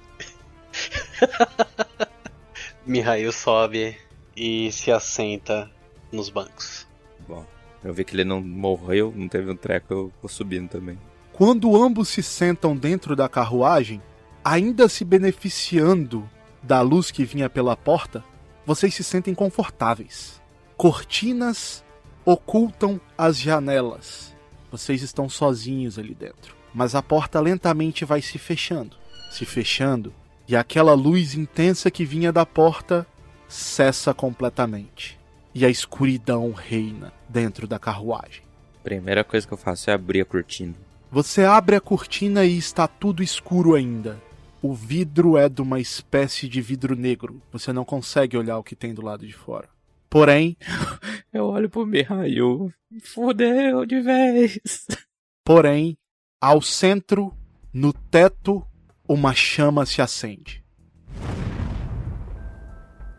[2.87, 3.97] Mihail sobe
[4.37, 5.71] e se assenta
[6.11, 6.87] nos bancos.
[7.29, 7.45] Bom,
[7.83, 10.99] eu vi que ele não morreu, não teve um treco, eu vou subindo também.
[11.33, 14.01] Quando ambos se sentam dentro da carruagem,
[14.45, 16.29] ainda se beneficiando
[16.63, 18.25] da luz que vinha pela porta,
[18.65, 20.41] vocês se sentem confortáveis.
[20.77, 21.85] Cortinas
[22.25, 24.35] ocultam as janelas.
[24.71, 26.57] Vocês estão sozinhos ali dentro.
[26.73, 28.97] Mas a porta lentamente vai se fechando,
[29.31, 30.13] se fechando,
[30.49, 33.07] e aquela luz intensa que vinha da porta
[33.55, 35.19] cessa completamente.
[35.55, 38.43] E a escuridão reina dentro da carruagem.
[38.83, 40.75] Primeira coisa que eu faço é abrir a cortina.
[41.11, 44.21] Você abre a cortina e está tudo escuro ainda.
[44.61, 47.41] O vidro é de uma espécie de vidro negro.
[47.53, 49.69] Você não consegue olhar o que tem do lado de fora.
[50.11, 50.57] Porém,
[51.33, 52.73] Eu olho pro Mihail.
[53.03, 54.87] Fudeu de vez.
[55.45, 55.97] porém,
[56.41, 57.37] ao centro,
[57.73, 58.65] no teto,
[59.09, 60.64] uma chama se acende.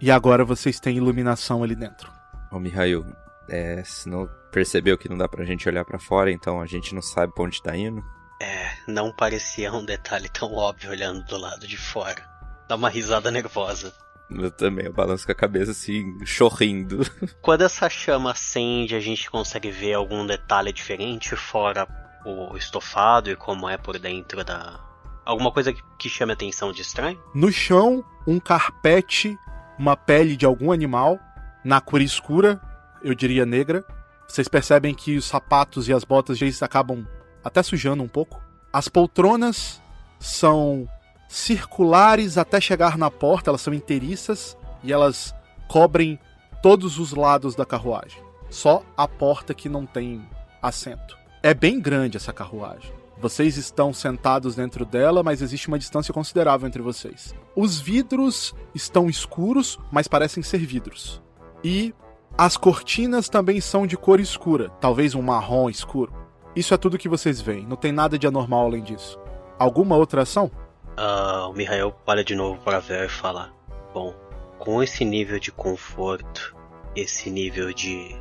[0.02, 2.12] E agora vocês têm iluminação ali dentro.
[2.52, 3.06] Ô Mihail,
[3.50, 6.94] é, se não percebeu que não dá pra gente olhar pra fora, então a gente
[6.94, 8.04] não sabe pra onde tá indo?
[8.42, 12.22] É, não parecia um detalhe tão óbvio olhando do lado de fora.
[12.68, 13.94] Dá uma risada nervosa.
[14.30, 17.00] Eu também, eu balanço com a cabeça assim, chorrindo.
[17.42, 21.88] Quando essa chama acende, a gente consegue ver algum detalhe diferente fora
[22.26, 24.80] o estofado e como é por dentro da.
[25.24, 27.22] Alguma coisa que- que chame a atenção de estranho?
[27.36, 29.38] No chão, um carpete,
[29.78, 31.20] uma pele de algum animal,
[31.64, 32.62] na cor escura,
[33.04, 33.84] eu diria negra.
[34.28, 37.06] Vocês percebem que os sapatos e as botas já acabam
[37.44, 38.42] até sujando um pouco.
[38.74, 39.82] As poltronas
[40.20, 40.88] são
[41.28, 45.34] circulares até chegar na porta, elas são inteiriças e elas
[45.68, 46.20] cobrem
[46.62, 48.24] todos os lados da carruagem.
[48.50, 50.28] Só a porta que não tem
[50.62, 51.18] assento.
[51.44, 52.92] É bem grande essa carruagem.
[53.18, 57.34] Vocês estão sentados dentro dela, mas existe uma distância considerável entre vocês.
[57.56, 61.22] Os vidros estão escuros, mas parecem ser vidros.
[61.64, 61.94] E
[62.38, 66.14] as cortinas também são de cor escura, talvez um marrom escuro.
[66.56, 69.18] Isso é tudo que vocês veem, não tem nada de anormal além disso.
[69.58, 70.52] Alguma outra ação?
[70.98, 73.54] Ah, o Mihail olha de novo para ver e fala:
[73.94, 74.14] Bom,
[74.60, 76.56] com esse nível de conforto,
[76.96, 78.16] esse nível de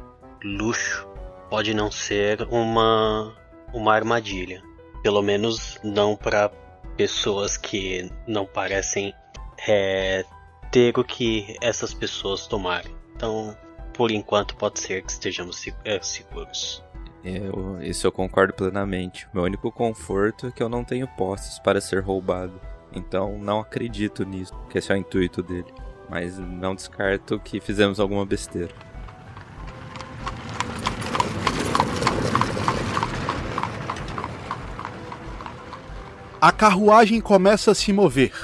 [0.44, 1.06] luxo,
[1.50, 3.34] pode não ser uma
[3.72, 4.62] uma armadilha.
[5.04, 6.50] Pelo menos não para
[6.96, 9.14] pessoas que não parecem
[9.68, 10.24] é,
[10.72, 12.92] ter o que essas pessoas tomarem.
[13.14, 13.56] Então,
[13.92, 16.82] por enquanto, pode ser que estejamos é, seguros.
[17.22, 19.28] Eu, isso eu concordo plenamente.
[19.32, 22.58] Meu único conforto é que eu não tenho posses para ser roubado.
[22.94, 25.72] Então não acredito nisso, que esse é o intuito dele.
[26.08, 28.74] Mas não descarto que fizemos alguma besteira.
[36.44, 38.34] A carruagem começa a se mover.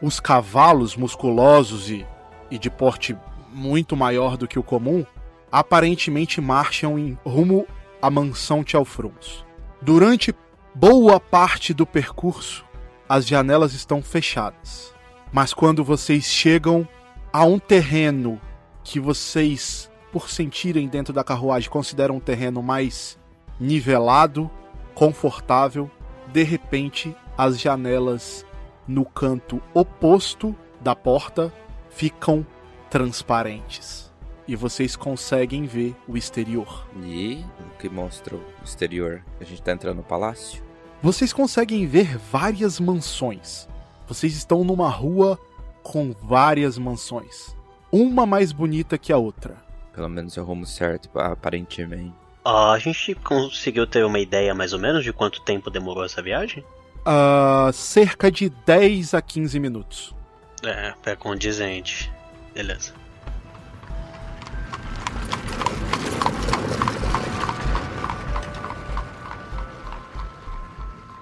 [0.00, 2.06] Os cavalos musculosos e,
[2.48, 3.16] e de porte
[3.52, 5.04] muito maior do que o comum
[5.50, 7.66] aparentemente marcham em rumo
[8.00, 9.44] à mansão Tchelfruns.
[9.82, 10.32] Durante
[10.72, 12.64] Boa parte do percurso,
[13.08, 14.94] as janelas estão fechadas.
[15.32, 16.86] Mas quando vocês chegam
[17.32, 18.40] a um terreno
[18.84, 23.18] que vocês, por sentirem dentro da carruagem, consideram um terreno mais
[23.58, 24.48] nivelado,
[24.94, 25.90] confortável,
[26.32, 28.44] de repente as janelas
[28.86, 31.50] no canto oposto da porta
[31.88, 32.46] ficam
[32.90, 34.12] transparentes
[34.46, 36.86] e vocês conseguem ver o exterior.
[37.02, 39.24] E o que mostra o exterior?
[39.40, 40.62] A gente tá entrando no palácio?
[41.00, 43.66] Vocês conseguem ver várias mansões.
[44.06, 45.38] Vocês estão numa rua
[45.82, 47.56] com várias mansões.
[47.90, 49.56] Uma mais bonita que a outra.
[49.94, 52.12] Pelo menos é o rumo certo, aparentemente.
[52.44, 56.20] Ah, a gente conseguiu ter uma ideia mais ou menos de quanto tempo demorou essa
[56.20, 56.62] viagem?
[57.00, 60.14] Uh, cerca de 10 a 15 minutos.
[60.62, 62.12] É, é condizente.
[62.54, 62.92] Beleza.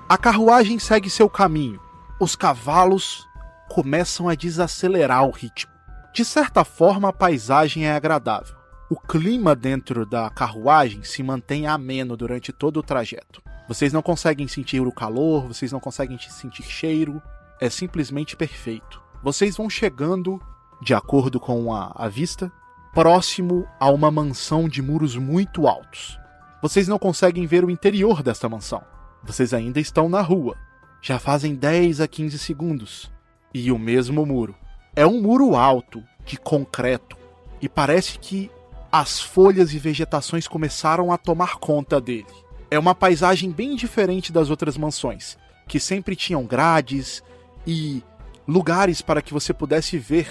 [0.08, 1.78] A carruagem segue seu caminho.
[2.18, 3.28] Os cavalos
[3.68, 5.70] começam a desacelerar o ritmo.
[6.14, 8.56] De certa forma, a paisagem é agradável.
[8.90, 13.42] O clima dentro da carruagem se mantém ameno durante todo o trajeto.
[13.68, 17.22] Vocês não conseguem sentir o calor, vocês não conseguem sentir cheiro,
[17.60, 19.02] é simplesmente perfeito.
[19.22, 20.40] Vocês vão chegando,
[20.80, 22.50] de acordo com a, a vista,
[22.94, 26.18] próximo a uma mansão de muros muito altos.
[26.62, 28.82] Vocês não conseguem ver o interior desta mansão.
[29.22, 30.56] Vocês ainda estão na rua.
[31.02, 33.10] Já fazem 10 a 15 segundos.
[33.52, 34.54] E o mesmo muro.
[34.96, 37.16] É um muro alto, de concreto,
[37.60, 38.50] e parece que
[38.90, 42.47] as folhas e vegetações começaram a tomar conta dele.
[42.70, 47.22] É uma paisagem bem diferente das outras mansões, que sempre tinham grades
[47.66, 48.02] e
[48.46, 50.28] lugares para que você pudesse ver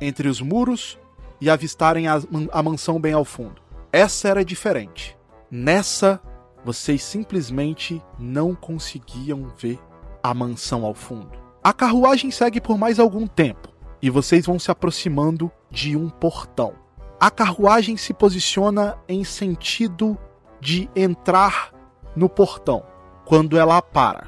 [0.00, 0.98] entre os muros
[1.40, 2.20] e avistarem a,
[2.52, 3.60] a mansão bem ao fundo.
[3.92, 5.16] Essa era diferente.
[5.50, 6.20] Nessa,
[6.64, 9.78] vocês simplesmente não conseguiam ver
[10.22, 11.38] a mansão ao fundo.
[11.62, 13.68] A carruagem segue por mais algum tempo
[14.00, 16.74] e vocês vão se aproximando de um portão.
[17.20, 20.16] A carruagem se posiciona em sentido
[20.60, 21.72] de entrar
[22.18, 22.84] no portão.
[23.24, 24.26] Quando ela para,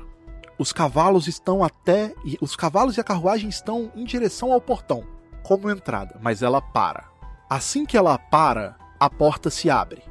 [0.58, 5.04] os cavalos estão até os cavalos e a carruagem estão em direção ao portão,
[5.42, 7.08] como entrada, mas ela para.
[7.48, 10.02] Assim que ela para, a porta se abre.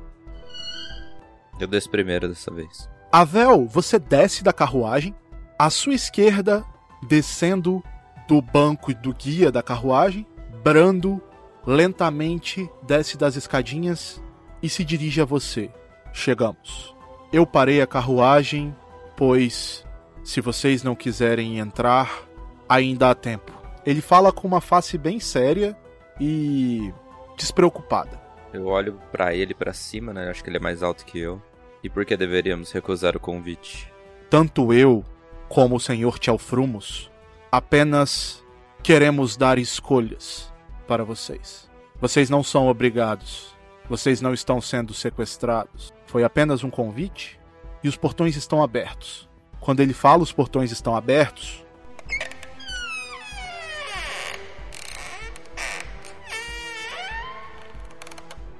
[1.59, 2.89] Eu desço primeiro dessa vez.
[3.11, 5.15] Avel, você desce da carruagem.
[5.57, 6.65] À sua esquerda,
[7.07, 7.83] descendo
[8.27, 10.25] do banco do guia da carruagem,
[10.63, 11.21] Brando
[11.65, 14.21] lentamente desce das escadinhas
[14.61, 15.71] e se dirige a você.
[16.11, 16.98] Chegamos.
[17.31, 18.75] Eu parei a carruagem,
[19.15, 19.85] pois
[20.23, 22.27] se vocês não quiserem entrar,
[22.67, 23.51] ainda há tempo.
[23.85, 25.77] Ele fala com uma face bem séria
[26.19, 26.93] e
[27.37, 28.19] despreocupada.
[28.51, 30.29] Eu olho para ele para cima, né?
[30.29, 31.41] Acho que ele é mais alto que eu.
[31.83, 33.91] E por que deveríamos recusar o convite?
[34.29, 35.03] Tanto eu
[35.47, 37.09] como o senhor Tchalfrumos
[37.51, 38.43] apenas
[38.83, 40.51] queremos dar escolhas
[40.87, 41.69] para vocês.
[41.99, 43.55] Vocês não são obrigados.
[43.89, 45.91] Vocês não estão sendo sequestrados.
[46.05, 47.39] Foi apenas um convite
[47.83, 49.27] e os portões estão abertos.
[49.59, 51.65] Quando ele fala os portões estão abertos,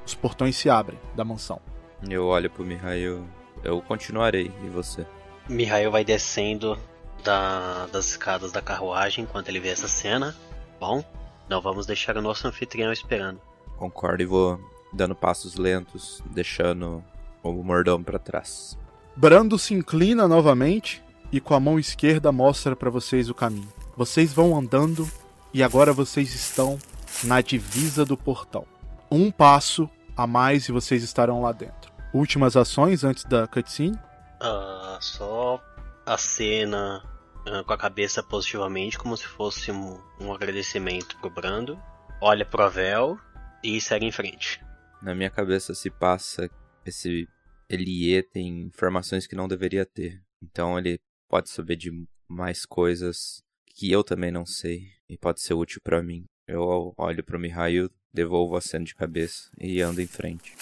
[0.03, 1.61] os portões se abrem da mansão.
[2.09, 3.23] Eu olho pro Mihail.
[3.63, 4.51] Eu continuarei.
[4.63, 5.05] E você?
[5.47, 6.75] Mihail vai descendo
[7.23, 10.35] da, das escadas da carruagem enquanto ele vê essa cena.
[10.79, 11.03] Bom,
[11.47, 13.39] não vamos deixar o nosso anfitrião esperando.
[13.77, 14.59] Concordo e vou
[14.91, 17.03] dando passos lentos, deixando
[17.43, 18.77] o mordão para trás.
[19.15, 23.71] Brando se inclina novamente e com a mão esquerda mostra para vocês o caminho.
[23.95, 25.09] Vocês vão andando
[25.53, 26.79] e agora vocês estão
[27.23, 28.65] na divisa do portão.
[29.11, 31.91] Um passo a mais e vocês estarão lá dentro.
[32.13, 33.99] Últimas ações antes da cutscene?
[34.41, 35.61] Uh, só
[36.05, 37.03] a cena
[37.47, 41.79] uh, com a cabeça positivamente, como se fosse um, um agradecimento pro Brando.
[42.21, 43.17] Olha pro Avel
[43.63, 44.61] e segue em frente.
[45.01, 46.49] Na minha cabeça se passa
[46.85, 47.27] esse
[47.69, 50.21] Elie tem informações que não deveria ter.
[50.41, 51.91] Então ele pode saber de
[52.27, 56.25] mais coisas que eu também não sei e pode ser útil para mim.
[56.47, 60.55] Eu olho pro Mihail, devolvo a cena de cabeça e ando em frente.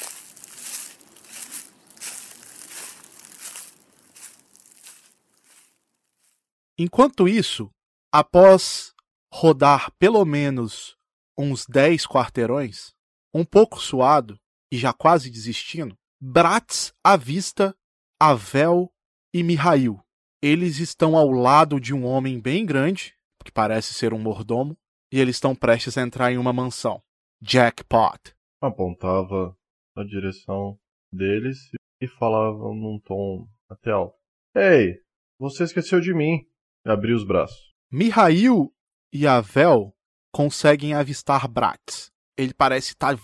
[6.78, 7.72] Enquanto isso,
[8.12, 8.94] após
[9.34, 10.96] rodar pelo menos
[11.36, 12.94] uns 10 quarteirões,
[13.38, 14.40] um pouco suado
[14.72, 17.76] e já quase desistindo, Bratz avista
[18.20, 18.92] Avel
[19.34, 20.00] e Mihail.
[20.42, 24.76] Eles estão ao lado de um homem bem grande, que parece ser um mordomo,
[25.12, 27.02] e eles estão prestes a entrar em uma mansão.
[27.42, 28.36] Jackpot.
[28.62, 29.56] Apontava
[29.96, 30.78] na direção
[31.14, 31.70] deles
[32.02, 34.18] e falava num tom até alto.
[34.56, 35.00] Ei,
[35.40, 36.46] Você esqueceu de mim.
[36.84, 37.74] Abri os braços.
[37.92, 38.74] Mihail
[39.14, 39.96] e Avel
[40.32, 42.12] conseguem avistar Bratz.
[42.38, 43.18] Ele parece estar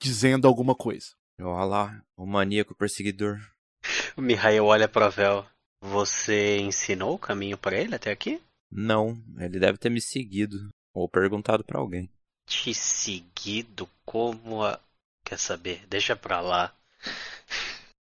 [0.00, 1.08] dizendo alguma coisa.
[1.40, 3.40] Olha lá, o maníaco perseguidor.
[4.16, 5.44] O Mihail olha pro Vel.
[5.82, 8.40] Você ensinou o caminho para ele até aqui?
[8.70, 10.68] Não, ele deve ter me seguido.
[10.94, 12.08] Ou perguntado pra alguém.
[12.46, 14.80] Te seguido como a.
[15.24, 15.84] Quer saber?
[15.86, 16.74] Deixa pra lá.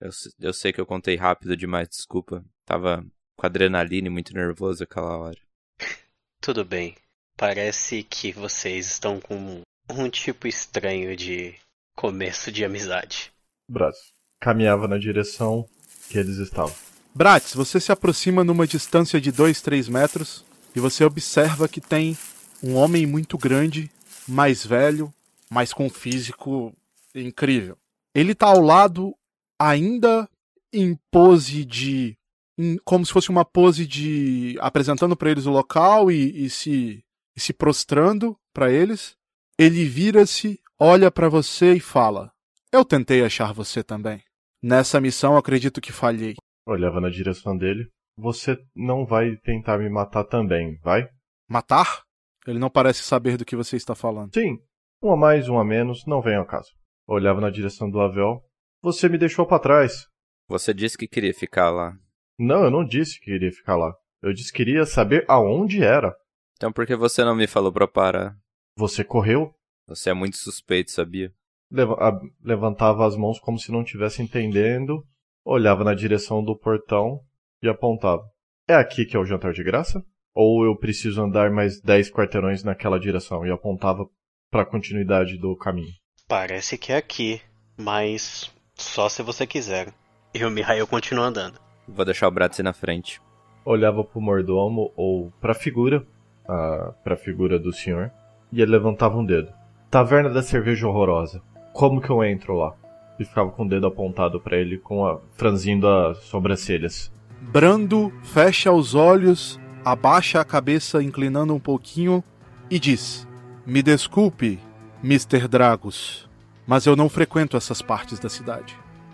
[0.02, 0.10] Eu,
[0.40, 2.44] eu sei que eu contei rápido demais, desculpa.
[2.66, 3.06] Tava
[3.38, 5.40] com adrenalina e muito nervoso aquela hora.
[6.42, 6.96] Tudo bem.
[7.38, 11.56] Parece que vocês estão com um tipo estranho de
[11.96, 13.32] começo de amizade.
[13.70, 14.14] Braço.
[14.40, 15.68] Caminhava na direção
[16.10, 16.76] que eles estavam.
[17.14, 22.18] Bratz, você se aproxima numa distância de 2, 3 metros e você observa que tem
[22.62, 23.90] um homem muito grande,
[24.28, 25.14] mais velho,
[25.50, 26.74] mas com um físico
[27.14, 27.78] incrível.
[28.14, 29.16] Ele tá ao lado,
[29.60, 30.30] ainda
[30.74, 32.18] em pose de.
[32.58, 34.58] em- como se fosse uma pose de.
[34.60, 37.04] apresentando para eles o local e, e se,
[37.36, 39.16] e se prostrando para eles.
[39.58, 42.30] Ele vira-se, olha para você e fala:
[42.74, 44.22] Eu tentei achar você também.
[44.62, 46.36] Nessa missão acredito que falhei.
[46.68, 47.88] Olhava na direção dele.
[48.18, 51.08] Você não vai tentar me matar também, vai?
[51.50, 52.04] Matar?
[52.46, 54.34] Ele não parece saber do que você está falando.
[54.34, 54.58] Sim.
[55.02, 56.70] Um a mais, um a menos, não vem ao caso.
[57.08, 58.44] Olhava na direção do Avel.
[58.82, 60.08] Você me deixou pra trás.
[60.50, 61.98] Você disse que queria ficar lá.
[62.38, 63.94] Não, eu não disse que iria ficar lá.
[64.22, 66.14] Eu disse que queria saber aonde era.
[66.56, 68.36] Então por que você não me falou pra parar?
[68.78, 69.54] Você correu?
[69.88, 71.32] Você é muito suspeito, sabia?
[71.72, 75.06] Leva- a- levantava as mãos como se não estivesse entendendo,
[75.46, 77.22] olhava na direção do portão
[77.64, 78.24] e apontava.
[78.68, 80.04] É aqui que é o jantar de graça?
[80.34, 83.46] Ou eu preciso andar mais 10 quarteirões naquela direção?
[83.46, 84.06] E apontava
[84.52, 85.94] para a continuidade do caminho.
[86.28, 87.42] Parece que é aqui,
[87.78, 89.94] mas só se você quiser.
[90.34, 91.60] E o Mihail continua andando.
[91.88, 93.22] Vou deixar o Bratz ir na frente.
[93.64, 96.06] Olhava pro mordomo ou pra figura,
[96.48, 98.12] a, pra figura do senhor,
[98.56, 99.52] e ele levantava um dedo.
[99.92, 101.42] Taverna da cerveja horrorosa.
[101.74, 102.74] Como que eu entro lá?
[103.20, 107.12] E ficava com o dedo apontado para ele, com a, franzindo as sobrancelhas.
[107.42, 112.24] Brando fecha os olhos, abaixa a cabeça inclinando um pouquinho
[112.70, 113.28] e diz:
[113.66, 114.58] Me desculpe,
[115.04, 115.50] Mr.
[115.50, 116.30] Dragos,
[116.66, 118.74] mas eu não frequento essas partes da cidade.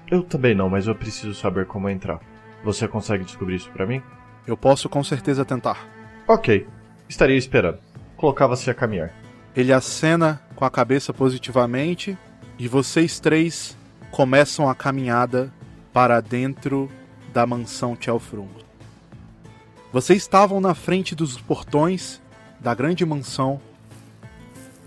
[0.10, 2.20] Eu também não, mas eu preciso saber como entrar.
[2.64, 4.04] Você consegue descobrir isso pra mim?
[4.46, 5.88] Eu posso com certeza tentar.
[6.28, 6.68] Ok,
[7.10, 7.80] estaria esperando.
[8.16, 9.21] Colocava-se a caminhar.
[9.56, 12.18] Ele acena com a cabeça positivamente
[12.58, 13.76] e vocês três
[14.12, 15.52] começam a caminhada
[15.92, 16.90] para dentro
[17.34, 18.50] da mansão Tchelfrung.
[19.92, 22.22] Vocês estavam na frente dos portões
[22.62, 23.60] da grande mansão.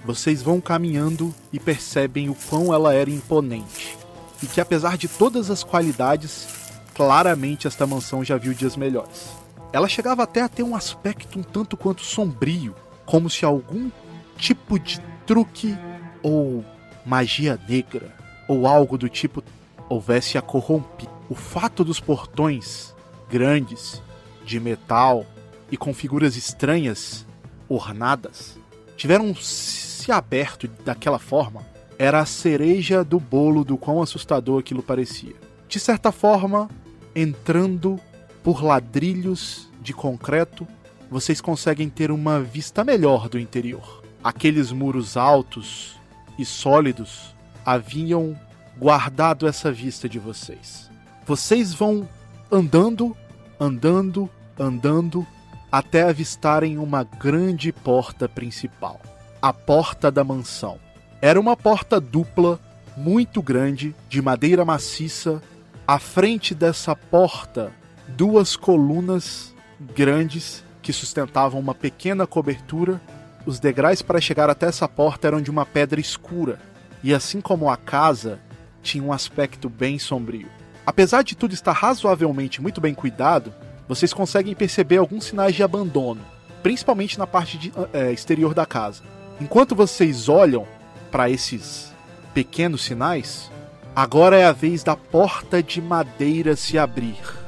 [0.02, 3.98] Vocês vão caminhando e percebem o quão ela era imponente.
[4.42, 6.46] E que apesar de todas as qualidades,
[6.94, 9.28] claramente esta mansão já viu dias melhores.
[9.72, 13.90] Ela chegava até a ter um aspecto um tanto quanto sombrio, como se algum
[14.36, 15.76] tipo de truque
[16.22, 16.64] ou
[17.04, 18.14] magia negra
[18.48, 19.42] ou algo do tipo
[19.88, 21.08] houvesse a corromper.
[21.28, 22.94] O fato dos portões
[23.28, 24.02] grandes,
[24.44, 25.26] de metal
[25.70, 27.26] e com figuras estranhas
[27.68, 28.58] ornadas
[28.96, 31.66] tiveram se aberto daquela forma
[31.98, 35.34] era a cereja do bolo do quão assustador aquilo parecia.
[35.68, 36.68] De certa forma,
[37.14, 37.98] entrando
[38.42, 40.66] por ladrilhos de concreto,
[41.10, 44.03] vocês conseguem ter uma vista melhor do interior.
[44.24, 45.96] Aqueles muros altos
[46.38, 48.36] e sólidos haviam
[48.76, 50.90] guardado essa vista de vocês.
[51.24, 52.08] Vocês vão
[52.50, 53.16] andando,
[53.60, 55.24] andando, andando
[55.70, 59.00] até avistarem uma grande porta principal
[59.44, 60.78] a porta da mansão.
[61.20, 62.58] Era uma porta dupla,
[62.96, 65.42] muito grande, de madeira maciça.
[65.86, 67.70] À frente dessa porta,
[68.08, 69.54] duas colunas
[69.94, 72.98] grandes que sustentavam uma pequena cobertura.
[73.46, 76.58] Os degraus para chegar até essa porta eram de uma pedra escura,
[77.02, 78.40] e assim como a casa,
[78.82, 80.48] tinha um aspecto bem sombrio.
[80.86, 83.52] Apesar de tudo estar razoavelmente muito bem cuidado,
[83.86, 86.22] vocês conseguem perceber alguns sinais de abandono,
[86.62, 89.02] principalmente na parte de, eh, exterior da casa.
[89.40, 90.66] Enquanto vocês olham
[91.10, 91.92] para esses
[92.32, 93.50] pequenos sinais,
[93.94, 97.43] agora é a vez da porta de madeira se abrir.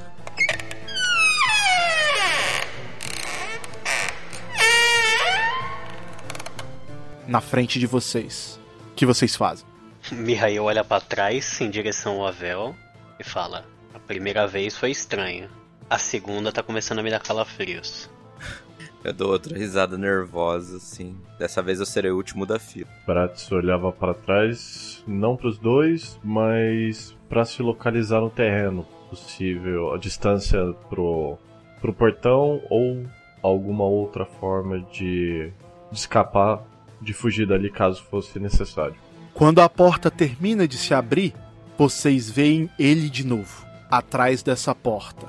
[7.26, 8.60] Na frente de vocês.
[8.92, 9.66] O que vocês fazem?
[10.12, 12.74] Mihail olha pra trás em direção ao Avel
[13.18, 15.48] e fala: A primeira vez foi estranho.
[15.88, 18.10] A segunda tá começando a me dar calafrios.
[19.04, 21.16] Eu dou outra risada nervosa, assim.
[21.38, 22.88] Dessa vez eu serei o último da fila.
[23.06, 29.94] Bratz olhava para trás, não para os dois, mas para se localizar no terreno possível,
[29.94, 31.38] a distância pro
[31.80, 33.06] pro portão ou
[33.42, 35.52] alguma outra forma de,
[35.92, 36.64] de escapar,
[37.00, 38.96] de fugir dali caso fosse necessário.
[39.34, 41.34] Quando a porta termina de se abrir,
[41.76, 45.28] vocês veem ele de novo, atrás dessa porta.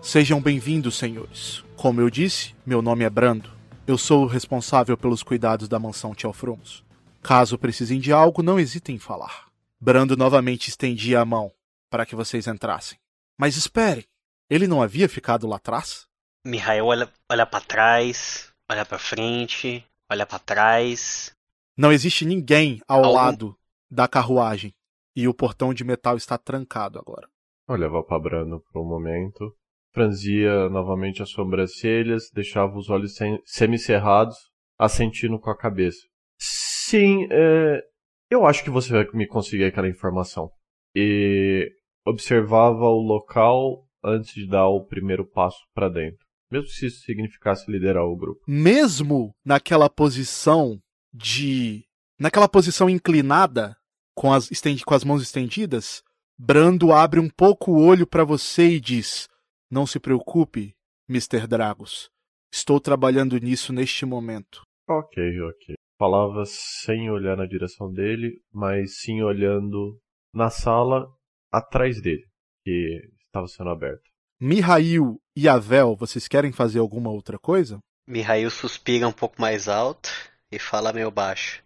[0.00, 1.64] Sejam bem-vindos, senhores.
[1.76, 3.50] Como eu disse, meu nome é Brando.
[3.86, 6.82] Eu sou o responsável pelos cuidados da mansão Tchelfrums.
[7.22, 9.46] Caso precisem de algo, não hesitem em falar.
[9.80, 11.52] Brando novamente estendia a mão
[11.90, 12.98] para que vocês entrassem.
[13.38, 14.04] Mas esperem,
[14.48, 16.06] ele não havia ficado lá atrás?
[16.46, 21.32] Mihail olha, olha para trás, olha para frente, olha para trás.
[21.76, 23.58] Não existe ninguém ao Algum- lado
[23.90, 24.72] da carruagem
[25.14, 27.28] e o portão de metal está trancado agora.
[27.68, 29.52] Olhava pra Brando por um momento,
[29.92, 34.36] franzia novamente as sobrancelhas, deixava os olhos sem- semicerrados,
[34.78, 36.06] assentindo com a cabeça.
[36.38, 37.82] Sim, é,
[38.30, 40.50] eu acho que você vai me conseguir aquela informação.
[40.94, 41.70] E
[42.06, 47.70] observava o local antes de dar o primeiro passo pra dentro, mesmo se isso significasse
[47.70, 48.40] liderar o grupo.
[48.46, 50.80] Mesmo naquela posição
[51.12, 51.84] de.
[52.18, 53.76] naquela posição inclinada,
[54.14, 56.02] com as, estendi- com as mãos estendidas,
[56.38, 59.26] Brando abre um pouco o olho para você e diz:
[59.70, 60.74] Não se preocupe,
[61.08, 61.46] Mr.
[61.46, 62.10] Dragos.
[62.52, 64.62] Estou trabalhando nisso neste momento.
[64.88, 65.74] Ok, ok.
[65.98, 69.98] Falava sem olhar na direção dele, mas sim olhando
[70.32, 71.06] na sala
[71.50, 72.24] atrás dele,
[72.62, 74.02] que estava sendo aberta.
[74.38, 77.78] Mihail e Avel, vocês querem fazer alguma outra coisa?
[78.06, 80.10] Mihail suspira um pouco mais alto
[80.52, 81.62] e fala meio baixo.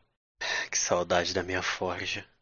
[0.71, 2.25] Que saudade da minha forja.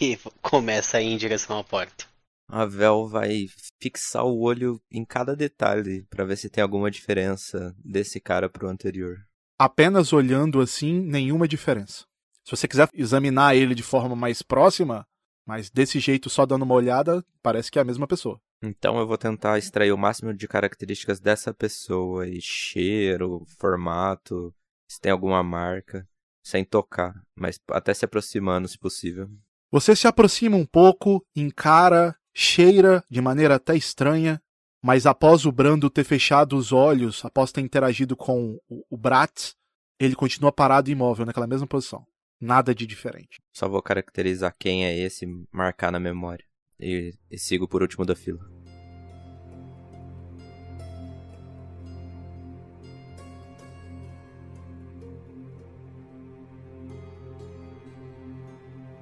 [0.00, 2.06] E começa a ir em direção à porta.
[2.50, 3.46] A Vel vai
[3.80, 8.68] fixar o olho em cada detalhe pra ver se tem alguma diferença desse cara pro
[8.68, 9.24] anterior.
[9.56, 12.04] Apenas olhando assim, nenhuma diferença.
[12.44, 15.06] Se você quiser examinar ele de forma mais próxima,
[15.46, 18.40] mas desse jeito só dando uma olhada, parece que é a mesma pessoa.
[18.62, 24.54] Então eu vou tentar extrair o máximo de características dessa pessoa, e cheiro, formato,
[24.88, 26.08] se tem alguma marca,
[26.42, 29.28] sem tocar, mas até se aproximando se possível.
[29.70, 34.40] Você se aproxima um pouco, encara, cheira de maneira até estranha,
[34.82, 39.56] mas após o Brando ter fechado os olhos, após ter interagido com o, Bratz,
[39.98, 42.06] ele continua parado e imóvel naquela mesma posição.
[42.40, 43.40] Nada de diferente.
[43.52, 46.45] Só vou caracterizar quem é esse e marcar na memória.
[46.78, 48.40] E, e sigo por último da fila.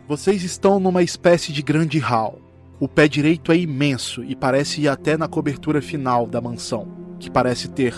[0.06, 2.38] Vocês estão numa espécie de grande hall.
[2.78, 6.86] O pé direito é imenso e parece ir até na cobertura final da mansão,
[7.18, 7.94] que parece ter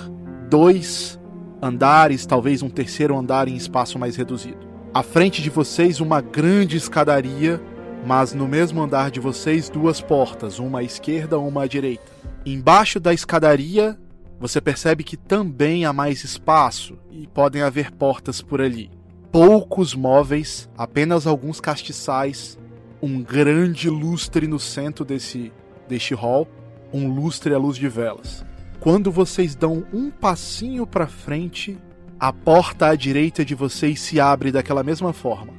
[0.48, 1.18] dois
[1.60, 4.66] andares, talvez um terceiro andar em espaço mais reduzido.
[4.94, 7.60] À frente de vocês, uma grande escadaria,
[8.06, 12.12] mas no mesmo andar de vocês, duas portas, uma à esquerda, uma à direita.
[12.46, 13.98] Embaixo da escadaria,
[14.40, 18.90] você percebe que também há mais espaço e podem haver portas por ali
[19.36, 22.58] poucos móveis, apenas alguns castiçais,
[23.02, 25.52] um grande lustre no centro desse
[25.86, 26.48] deste hall,
[26.90, 28.42] um lustre à luz de velas.
[28.80, 31.76] Quando vocês dão um passinho para frente,
[32.18, 35.52] a porta à direita de vocês se abre daquela mesma forma.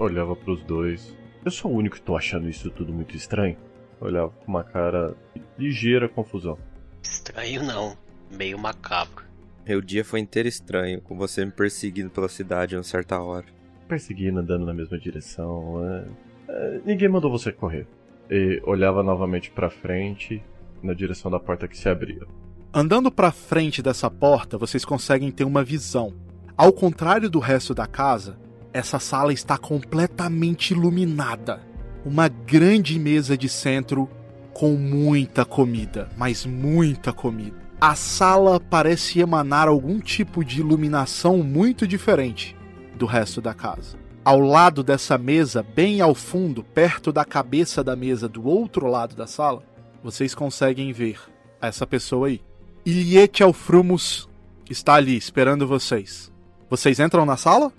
[0.00, 1.14] Olhava pros dois.
[1.44, 3.54] Eu sou o único que tô achando isso tudo muito estranho.
[4.00, 6.56] Olhava com uma cara de ligeira confusão.
[7.02, 7.94] Estranho não,
[8.30, 9.26] meio macabro.
[9.66, 13.44] Meu dia foi inteiro estranho, com você me perseguindo pela cidade a uma certa hora.
[13.86, 15.84] Perseguindo, andando na mesma direção.
[15.84, 16.04] é.
[16.48, 17.86] É, ninguém mandou você correr.
[18.30, 20.42] E olhava novamente pra frente,
[20.82, 22.26] na direção da porta que se abria.
[22.72, 26.14] Andando para frente dessa porta, vocês conseguem ter uma visão.
[26.56, 28.38] Ao contrário do resto da casa,
[28.72, 31.60] essa sala está completamente iluminada.
[32.04, 34.08] Uma grande mesa de centro
[34.52, 37.56] com muita comida, mas muita comida.
[37.80, 42.56] A sala parece emanar algum tipo de iluminação muito diferente
[42.94, 43.98] do resto da casa.
[44.22, 49.16] Ao lado dessa mesa, bem ao fundo, perto da cabeça da mesa do outro lado
[49.16, 49.62] da sala,
[50.02, 51.18] vocês conseguem ver
[51.60, 52.42] essa pessoa aí.
[52.84, 54.28] Iliete Alfrumus
[54.68, 56.30] está ali esperando vocês.
[56.68, 57.72] Vocês entram na sala?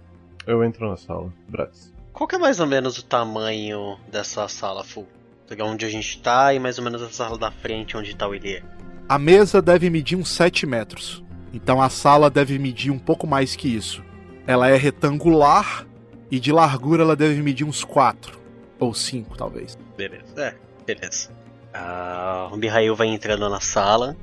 [0.46, 1.94] Eu entro na sala, Bratz.
[2.14, 5.08] Qual que é mais ou menos o tamanho dessa sala full?
[5.48, 8.28] Pegar onde a gente tá e mais ou menos a sala da frente onde tá
[8.28, 8.64] o Ilie.
[9.08, 11.24] A mesa deve medir uns 7 metros.
[11.54, 14.04] Então a sala deve medir um pouco mais que isso.
[14.48, 15.86] Ela é retangular
[16.30, 18.40] e de largura ela deve medir uns 4
[18.80, 19.78] ou 5 talvez.
[19.98, 21.30] Beleza, é, beleza.
[21.74, 24.16] Ah, o Mihail vai entrando na sala.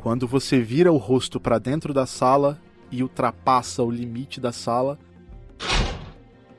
[0.00, 4.98] Quando você vira o rosto para dentro da sala e ultrapassa o limite da sala,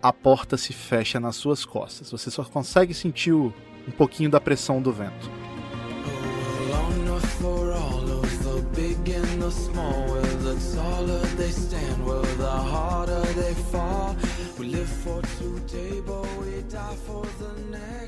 [0.02, 2.12] a porta se fecha nas suas costas.
[2.12, 3.54] Você só consegue sentir um
[3.98, 5.32] pouquinho da pressão do vento.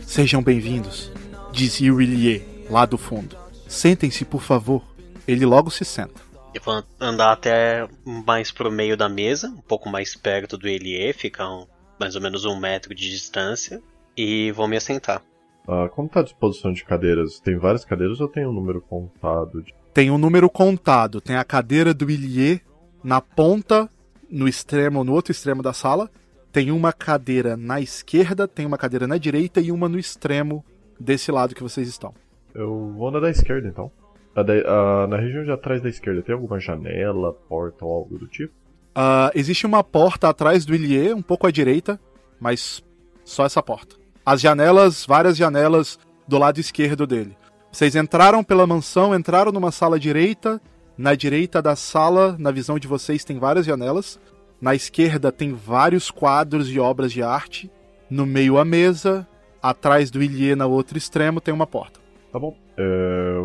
[0.06, 1.12] Sejam bem-vindos,
[1.52, 3.36] diz Irillier, lá do fundo.
[3.68, 4.84] Sentem-se, por favor.
[5.28, 6.27] Ele logo se senta.
[6.58, 7.88] Eu vou andar até
[8.26, 11.68] mais pro meio da mesa, um pouco mais perto do Elie, ficar um-
[12.00, 13.82] mais ou menos um metro de distância,
[14.16, 15.22] e vou me assentar.
[15.68, 17.40] Ah, como tá a disposição de cadeiras?
[17.40, 19.62] Tem várias cadeiras ou tem um número contado?
[19.62, 19.74] De...
[19.94, 22.62] Tem um número contado, tem a cadeira do Ilie
[23.04, 23.90] na ponta,
[24.30, 26.10] no extremo, no outro extremo da sala.
[26.52, 30.64] Tem uma cadeira na esquerda, tem uma cadeira na direita e uma no extremo
[31.00, 32.14] desse lado que vocês estão.
[32.56, 33.92] Eu vou na da esquerda então.
[34.38, 38.28] A a- na região de atrás da esquerda, tem alguma janela, porta ou algo do
[38.28, 38.54] tipo?
[38.94, 42.00] Ah, existe uma porta atrás do Ilie, um pouco à direita,
[42.40, 42.84] mas
[43.26, 43.96] só essa porta.
[44.26, 47.36] As janelas, várias janelas do lado esquerdo dele.
[47.72, 50.62] Vocês entraram pela mansão, entraram numa sala direita.
[50.98, 54.20] Na direita da sala, na visão de vocês, tem várias janelas.
[54.60, 57.72] Na esquerda tem vários quadros e obras de arte.
[58.10, 59.28] No meio a mesa.
[59.62, 62.00] Atrás do Ilie, no outro extremo, tem uma porta.
[62.32, 62.56] Tá bom.
[62.78, 63.38] É,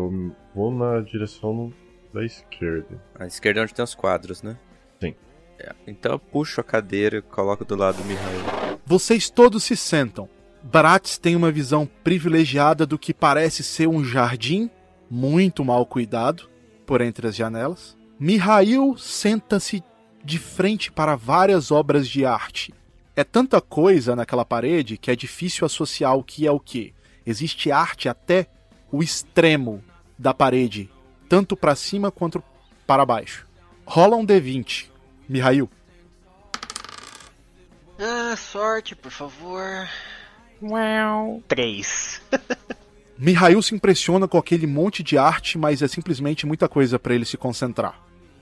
[0.53, 1.71] vou na direção
[2.13, 3.01] da esquerda.
[3.15, 4.57] À esquerda é onde tem os quadros, né?
[5.01, 5.15] Sim.
[5.59, 8.79] É, Então eu puxo a cadeira e coloco do lado do Mihail.
[8.85, 10.29] Vocês todos se sentam.
[10.61, 14.69] Bratz tem uma visão privilegiada do que parece ser um jardim,
[15.09, 16.49] muito mal cuidado,
[16.85, 17.97] por entre as janelas.
[18.19, 19.83] Mihail senta-se
[20.23, 22.73] de frente para várias obras de arte.
[23.15, 26.93] É tanta coisa naquela parede que é difícil associar o que é o que.
[27.25, 28.47] Existe arte até
[28.91, 29.83] o extremo
[30.17, 30.89] da parede,
[31.27, 32.43] tanto para cima quanto
[32.85, 33.47] para baixo.
[33.85, 34.87] Rola um D20.
[35.27, 35.69] Mihail.
[37.99, 39.87] Ah, sorte, por favor.
[41.47, 42.21] Três.
[43.17, 47.25] Mihail se impressiona com aquele monte de arte, mas é simplesmente muita coisa para ele
[47.25, 48.01] se concentrar.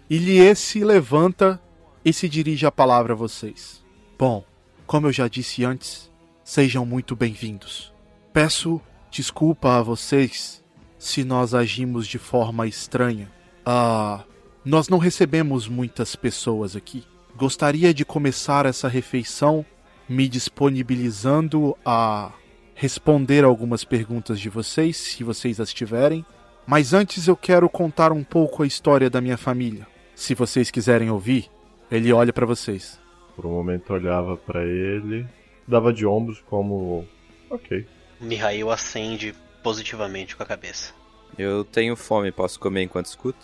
[0.09, 1.61] Ilie se levanta
[2.03, 3.83] e se dirige a palavra a vocês.
[4.17, 4.43] Bom,
[4.85, 6.11] como eu já disse antes,
[6.43, 7.93] sejam muito bem-vindos.
[8.33, 10.60] Peço desculpa a vocês
[11.01, 13.27] se nós agimos de forma estranha.
[13.65, 14.23] Ah,
[14.63, 17.03] nós não recebemos muitas pessoas aqui.
[17.35, 19.65] Gostaria de começar essa refeição
[20.07, 22.31] me disponibilizando a
[22.75, 26.23] responder algumas perguntas de vocês, se vocês as tiverem.
[26.67, 29.87] Mas antes eu quero contar um pouco a história da minha família.
[30.13, 31.49] Se vocês quiserem ouvir,
[31.89, 32.99] ele olha para vocês.
[33.35, 35.25] Por um momento olhava pra ele,
[35.67, 37.07] dava de ombros como.
[37.49, 37.87] Ok.
[38.19, 40.93] Mihail acende positivamente com a cabeça.
[41.37, 43.39] Eu tenho fome, posso comer enquanto escuto?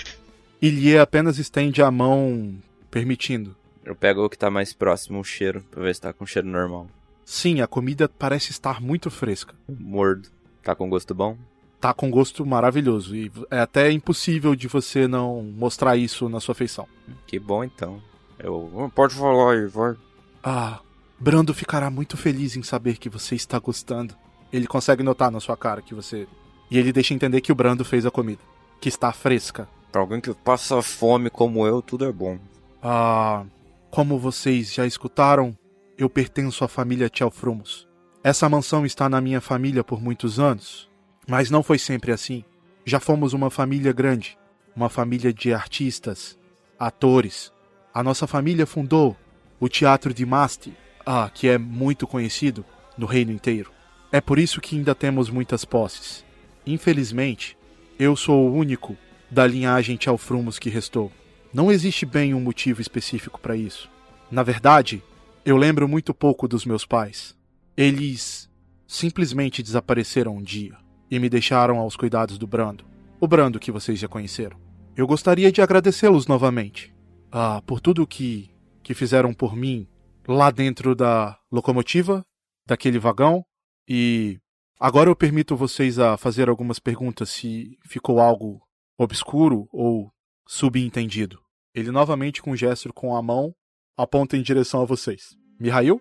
[0.60, 2.54] Ilie apenas estende a mão,
[2.90, 3.56] permitindo.
[3.84, 6.48] Eu pego o que tá mais próximo, o cheiro, pra ver se tá com cheiro
[6.48, 6.86] normal.
[7.24, 9.54] Sim, a comida parece estar muito fresca.
[9.68, 10.28] Mordo.
[10.62, 11.38] Tá com gosto bom?
[11.80, 16.54] Tá com gosto maravilhoso e é até impossível de você não mostrar isso na sua
[16.54, 16.86] feição.
[17.26, 18.02] Que bom então.
[18.38, 18.92] Eu.
[18.94, 19.96] Pode falar aí, vai.
[20.42, 20.80] Ah,
[21.20, 24.16] Brando ficará muito feliz em saber que você está gostando.
[24.52, 26.26] Ele consegue notar na sua cara que você.
[26.70, 28.40] E ele deixa entender que o Brando fez a comida.
[28.80, 29.68] Que está fresca.
[29.90, 32.38] Pra alguém que passa fome como eu, tudo é bom.
[32.82, 33.44] Ah,
[33.90, 35.56] como vocês já escutaram,
[35.98, 37.88] eu pertenço à família Tchelfrumos.
[38.22, 40.88] Essa mansão está na minha família por muitos anos,
[41.26, 42.44] mas não foi sempre assim.
[42.84, 44.38] Já fomos uma família grande,
[44.76, 46.38] uma família de artistas,
[46.78, 47.52] atores.
[47.92, 49.16] A nossa família fundou
[49.58, 50.72] o Teatro de Masti,
[51.04, 52.64] ah, que é muito conhecido
[52.96, 53.72] no reino inteiro.
[54.12, 56.24] É por isso que ainda temos muitas posses.
[56.66, 57.56] Infelizmente,
[57.98, 58.96] eu sou o único
[59.30, 61.12] da linhagem Tchelfrumos que restou.
[61.52, 63.88] Não existe bem um motivo específico para isso.
[64.30, 65.02] Na verdade,
[65.44, 67.36] eu lembro muito pouco dos meus pais.
[67.76, 68.50] Eles
[68.86, 70.76] simplesmente desapareceram um dia
[71.10, 72.84] e me deixaram aos cuidados do Brando.
[73.20, 74.58] O Brando que vocês já conheceram.
[74.96, 76.92] Eu gostaria de agradecê-los novamente.
[77.30, 78.50] Ah, por tudo que
[78.82, 79.86] que fizeram por mim
[80.26, 82.24] lá dentro da locomotiva,
[82.66, 83.44] daquele vagão
[83.88, 84.38] e
[84.78, 88.60] agora eu permito vocês a fazer algumas perguntas se ficou algo
[88.98, 90.12] obscuro ou
[90.46, 91.40] subentendido.
[91.74, 93.54] Ele novamente com um gesto com a mão
[93.96, 95.36] aponta em direção a vocês.
[95.58, 96.00] Mihail?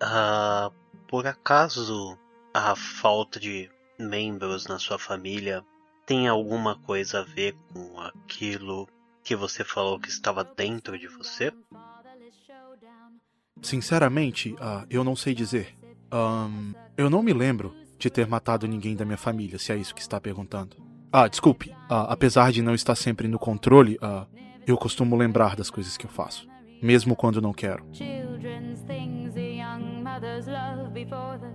[0.00, 0.70] Ah,
[1.08, 2.18] por acaso
[2.54, 5.64] a falta de membros na sua família
[6.06, 8.88] tem alguma coisa a ver com aquilo
[9.22, 11.52] que você falou que estava dentro de você?
[13.62, 15.74] Sinceramente, ah, eu não sei dizer.
[16.10, 19.94] Ahn, eu não me lembro de ter matado ninguém da minha família, se é isso
[19.94, 20.76] que está perguntando.
[21.12, 21.72] Ah, desculpe.
[21.88, 24.26] Ah, apesar de não estar sempre no controle, ah,
[24.64, 26.46] Eu costumo lembrar das coisas que eu faço,
[26.80, 27.84] mesmo quando não quero.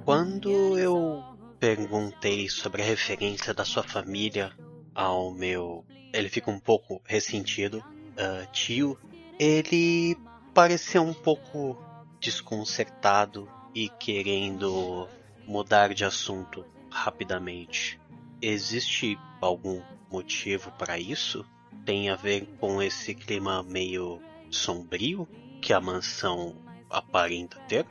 [0.04, 1.24] Quando eu
[1.58, 4.52] perguntei sobre a referência da sua família
[4.94, 5.86] ao meu.
[6.14, 7.82] Ele fica um pouco ressentido,
[8.18, 8.98] ah, tio.
[9.40, 10.18] Ele
[10.54, 11.78] pareceu um pouco
[12.20, 15.08] desconcertado e querendo
[15.46, 18.00] mudar de assunto rapidamente.
[18.42, 21.46] Existe algum motivo para isso?
[21.86, 25.28] Tem a ver com esse clima meio sombrio
[25.62, 26.56] que a mansão
[26.90, 27.86] aparenta ter?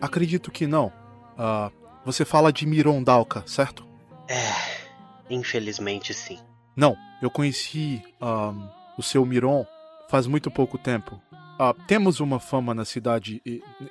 [0.00, 0.92] Acredito que não.
[1.38, 1.70] Ah,
[2.04, 3.86] você fala de Mirondalca, certo?
[4.28, 4.50] É,
[5.30, 6.38] infelizmente sim.
[6.74, 8.68] Não, eu conheci ahn,
[8.98, 9.64] o seu Miron
[10.08, 11.20] faz muito pouco tempo.
[11.64, 13.40] Ah, temos uma fama na cidade,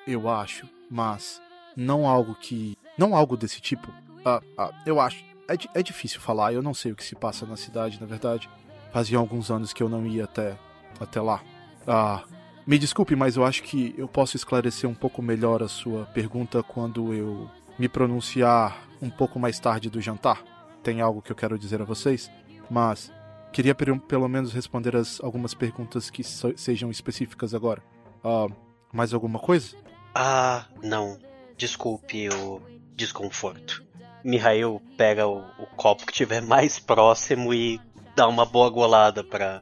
[0.05, 1.41] eu acho, mas
[1.73, 2.77] não algo que.
[2.97, 3.89] Não algo desse tipo.
[4.25, 5.23] Ah, ah, eu acho.
[5.47, 8.49] É, é difícil falar, eu não sei o que se passa na cidade, na verdade.
[8.91, 10.57] Fazia alguns anos que eu não ia até,
[10.99, 11.41] até lá.
[11.87, 12.25] Ah,
[12.67, 16.61] me desculpe, mas eu acho que eu posso esclarecer um pouco melhor a sua pergunta
[16.61, 17.49] quando eu
[17.79, 20.43] me pronunciar um pouco mais tarde do jantar.
[20.83, 22.29] Tem algo que eu quero dizer a vocês,
[22.69, 23.13] mas
[23.51, 27.81] queria pelo menos responder as, algumas perguntas que so- sejam específicas agora.
[28.23, 28.47] Ah,
[28.93, 29.75] mais alguma coisa?
[30.13, 31.17] Ah, não.
[31.57, 32.61] Desculpe o
[32.95, 33.83] desconforto.
[34.23, 37.79] Mihail pega o, o copo que tiver mais próximo e
[38.15, 39.61] dá uma boa golada pra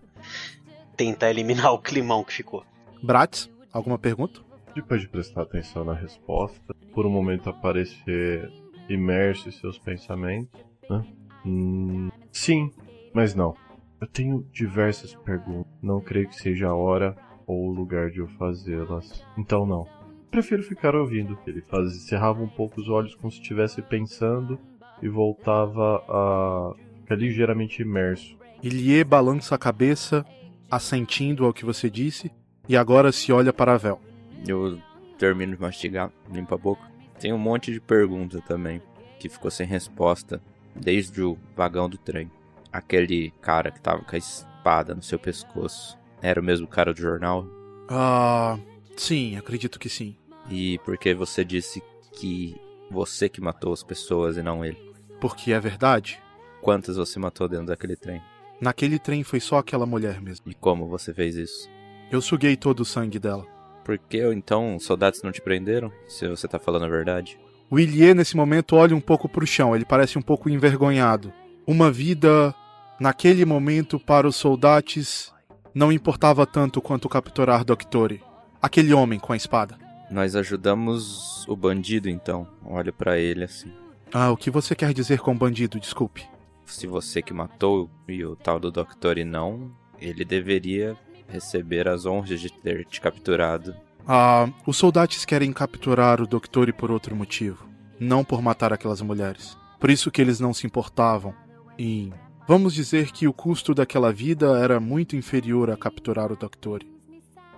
[0.97, 2.63] tentar eliminar o climão que ficou.
[3.01, 4.41] Bratz, alguma pergunta?
[4.75, 8.49] Depois de prestar atenção na resposta, por um momento aparecer
[8.89, 10.59] imerso em seus pensamentos,
[10.89, 11.03] né?
[11.45, 12.71] Hum, sim,
[13.13, 13.55] mas não.
[14.01, 15.71] Eu tenho diversas perguntas.
[15.81, 19.25] Não creio que seja a hora ou o lugar de eu fazê-las.
[19.37, 19.87] Então não.
[20.31, 21.37] Prefiro ficar ouvindo.
[21.45, 24.59] Ele faz, cerrava um pouco os olhos como se estivesse pensando
[25.01, 28.37] e voltava a ficar ligeiramente imerso.
[28.61, 30.25] Ilie balança a cabeça,
[30.69, 32.31] assentindo ao que você disse,
[32.67, 33.99] e agora se olha para a Vel.
[34.47, 34.79] Eu
[35.17, 36.83] termino de mastigar, limpo a boca.
[37.19, 38.81] Tem um monte de pergunta também,
[39.19, 40.41] que ficou sem resposta,
[40.75, 42.29] desde o vagão do trem.
[42.71, 46.99] Aquele cara que tava com a espada no seu pescoço, era o mesmo cara do
[46.99, 47.45] jornal?
[47.89, 48.57] Ah,
[48.95, 50.15] sim, acredito que sim.
[50.49, 51.81] E por que você disse
[52.13, 52.55] que
[52.91, 54.77] você que matou as pessoas e não ele?
[55.19, 56.21] Porque é verdade.
[56.61, 58.21] Quantas você matou dentro daquele trem?
[58.59, 60.45] Naquele trem foi só aquela mulher mesmo.
[60.49, 61.69] E como você fez isso?
[62.11, 63.45] Eu suguei todo o sangue dela.
[63.85, 65.91] Por que então os soldados não te prenderam?
[66.07, 67.39] Se você tá falando a verdade.
[67.69, 69.75] O Ilie, nesse momento, olha um pouco pro chão.
[69.75, 71.31] Ele parece um pouco envergonhado.
[71.69, 72.55] Uma vida,
[72.99, 75.31] naquele momento, para os soldados,
[75.71, 78.23] não importava tanto quanto capturar Doctore.
[78.59, 79.77] Aquele homem com a espada.
[80.09, 82.47] Nós ajudamos o bandido então.
[82.65, 83.71] Olha pra ele assim.
[84.11, 85.79] Ah, o que você quer dizer com bandido?
[85.79, 86.27] Desculpe.
[86.65, 90.97] Se você que matou e o tal do Doctor não, ele deveria
[91.27, 93.75] receber as honras de ter te capturado.
[94.07, 97.69] Ah, os soldados querem capturar o Doctore por outro motivo.
[97.99, 99.55] Não por matar aquelas mulheres.
[99.79, 101.31] Por isso que eles não se importavam
[101.79, 102.11] em...
[102.47, 106.87] Vamos dizer que o custo daquela vida era muito inferior a capturar o Doctore.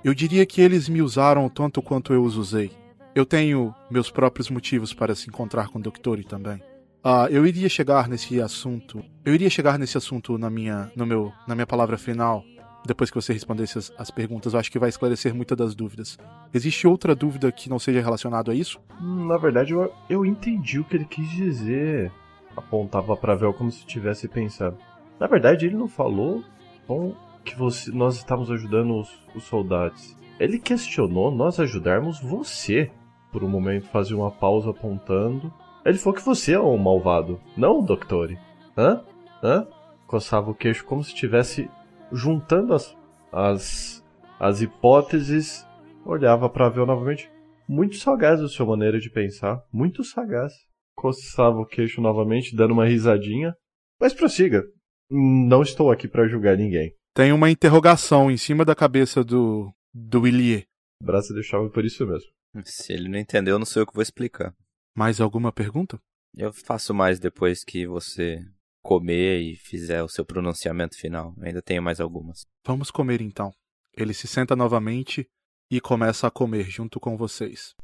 [0.03, 2.71] Eu diria que eles me usaram tanto quanto eu os usei.
[3.15, 6.61] Eu tenho meus próprios motivos para se encontrar com o Doctore também.
[7.03, 9.03] Ah, eu iria chegar nesse assunto.
[9.25, 12.43] Eu iria chegar nesse assunto na minha, no meu, na minha palavra final,
[12.85, 14.53] depois que você respondesse as, as perguntas.
[14.53, 16.17] Eu acho que vai esclarecer muitas das dúvidas.
[16.53, 18.79] Existe outra dúvida que não seja relacionada a isso?
[19.01, 22.11] Hum, Na verdade, eu, eu entendi o que ele quis dizer.
[22.55, 24.77] Apontava pra Vel como se estivesse pensando.
[25.19, 26.43] Na verdade, ele não falou
[26.87, 30.15] com que você, nós estávamos ajudando os, os soldados.
[30.39, 32.91] Ele questionou nós ajudarmos você.
[33.31, 35.53] Por um momento fazia uma pausa apontando.
[35.85, 38.37] Ele falou que você é um malvado, não o Doctore.
[38.77, 39.01] Hã?
[39.43, 39.67] Hã?
[40.05, 41.69] Coçava o queixo como se estivesse
[42.11, 42.97] juntando as,
[43.31, 44.05] as,
[44.39, 45.65] as hipóteses.
[46.05, 47.29] Olhava pra Vel novamente.
[47.67, 49.63] Muito sagaz a sua maneira de pensar.
[49.71, 50.53] Muito sagaz.
[50.95, 53.55] Coçava o queixo novamente, dando uma risadinha.
[53.99, 54.63] Mas prossiga.
[55.09, 56.93] Não estou aqui para julgar ninguém.
[57.13, 59.71] Tem uma interrogação em cima da cabeça do.
[59.93, 60.65] do Ilie.
[61.01, 62.29] O braço deixava por isso mesmo.
[62.63, 64.53] Se ele não entendeu, não sei o que vou explicar.
[64.95, 65.99] Mais alguma pergunta?
[66.35, 68.45] Eu faço mais depois que você
[68.81, 71.33] comer e fizer o seu pronunciamento final.
[71.37, 72.45] Eu ainda tenho mais algumas.
[72.65, 73.51] Vamos comer então.
[73.95, 75.27] Ele se senta novamente
[75.69, 77.75] e começa a comer junto com vocês.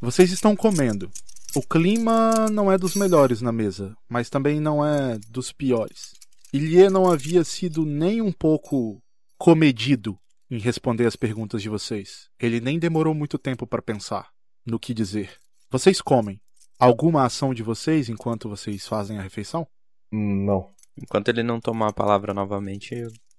[0.00, 1.10] Vocês estão comendo.
[1.56, 6.12] O clima não é dos melhores na mesa, mas também não é dos piores.
[6.52, 9.02] Ilie não havia sido nem um pouco
[9.36, 10.16] comedido
[10.50, 12.28] em responder as perguntas de vocês.
[12.38, 14.28] Ele nem demorou muito tempo para pensar
[14.64, 15.36] no que dizer.
[15.70, 16.40] Vocês comem.
[16.78, 19.66] Alguma ação de vocês enquanto vocês fazem a refeição?
[20.12, 20.70] Hum, Não.
[21.00, 22.94] Enquanto ele não tomar a palavra novamente,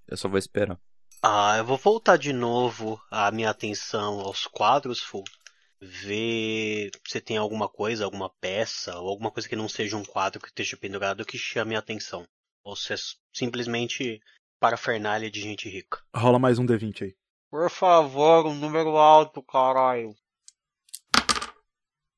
[0.07, 0.77] eu, só vou esperar.
[1.21, 5.23] Ah, eu vou voltar de novo a minha atenção aos quadros, Fu.
[5.81, 10.41] Ver se tem alguma coisa, alguma peça, ou alguma coisa que não seja um quadro
[10.41, 12.27] que esteja pendurado que chame a atenção.
[12.63, 12.97] Ou se é
[13.33, 14.19] simplesmente
[14.59, 15.99] parafernália de gente rica.
[16.13, 17.15] Rola mais um D20 aí.
[17.49, 20.13] Por favor, um número alto, caralho.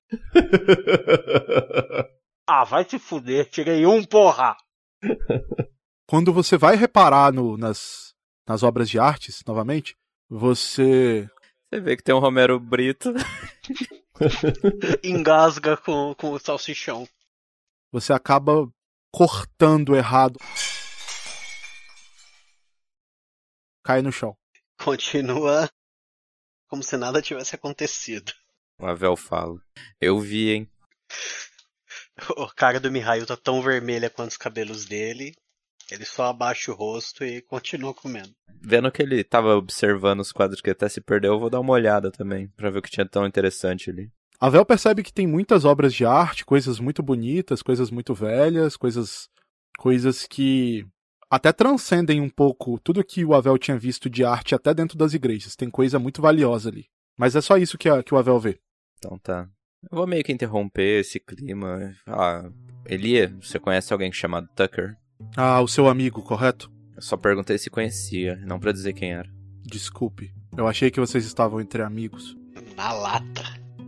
[2.47, 4.57] Ah, vai se fuder, tirei um, porra!
[6.05, 8.13] Quando você vai reparar no- nas,
[8.45, 9.95] nas obras de artes, novamente,
[10.29, 11.29] você.
[11.71, 13.13] Você vê que tem um Romero Brito.
[15.01, 17.07] Engasga com, com o salsichão.
[17.93, 18.69] Você acaba
[19.09, 20.37] cortando errado.
[23.85, 24.37] Cai no chão.
[24.83, 25.69] Continua
[26.67, 28.33] como se nada tivesse acontecido.
[28.77, 29.57] O Avel fala.
[30.01, 30.71] Eu vi, hein?
[32.35, 35.33] O cara do Mihail tá tão vermelha quanto os cabelos dele.
[35.91, 38.29] Ele só abaixa o rosto e continua comendo.
[38.61, 41.73] Vendo que ele tava observando os quadros que até se perdeu, eu vou dar uma
[41.73, 44.09] olhada também, pra ver o que tinha tão interessante ali.
[44.39, 48.75] A Vel percebe que tem muitas obras de arte, coisas muito bonitas, coisas muito velhas,
[48.77, 49.29] coisas
[49.77, 50.85] coisas que
[51.29, 55.13] até transcendem um pouco tudo que o Avel tinha visto de arte até dentro das
[55.13, 55.55] igrejas.
[55.55, 56.85] Tem coisa muito valiosa ali.
[57.17, 58.59] Mas é só isso que, a- que o Avel vê.
[58.97, 59.47] Então tá.
[59.91, 61.93] Eu vou meio que interromper esse clima.
[62.05, 62.49] Ah,
[62.85, 64.95] Elia, você conhece alguém chamado Tucker?
[65.35, 66.71] Ah, o seu amigo, correto?
[66.95, 69.29] Eu só perguntei se conhecia, não pra dizer quem era.
[69.63, 70.33] Desculpe.
[70.55, 72.37] Eu achei que vocês estavam entre amigos.
[72.75, 73.43] Na lata.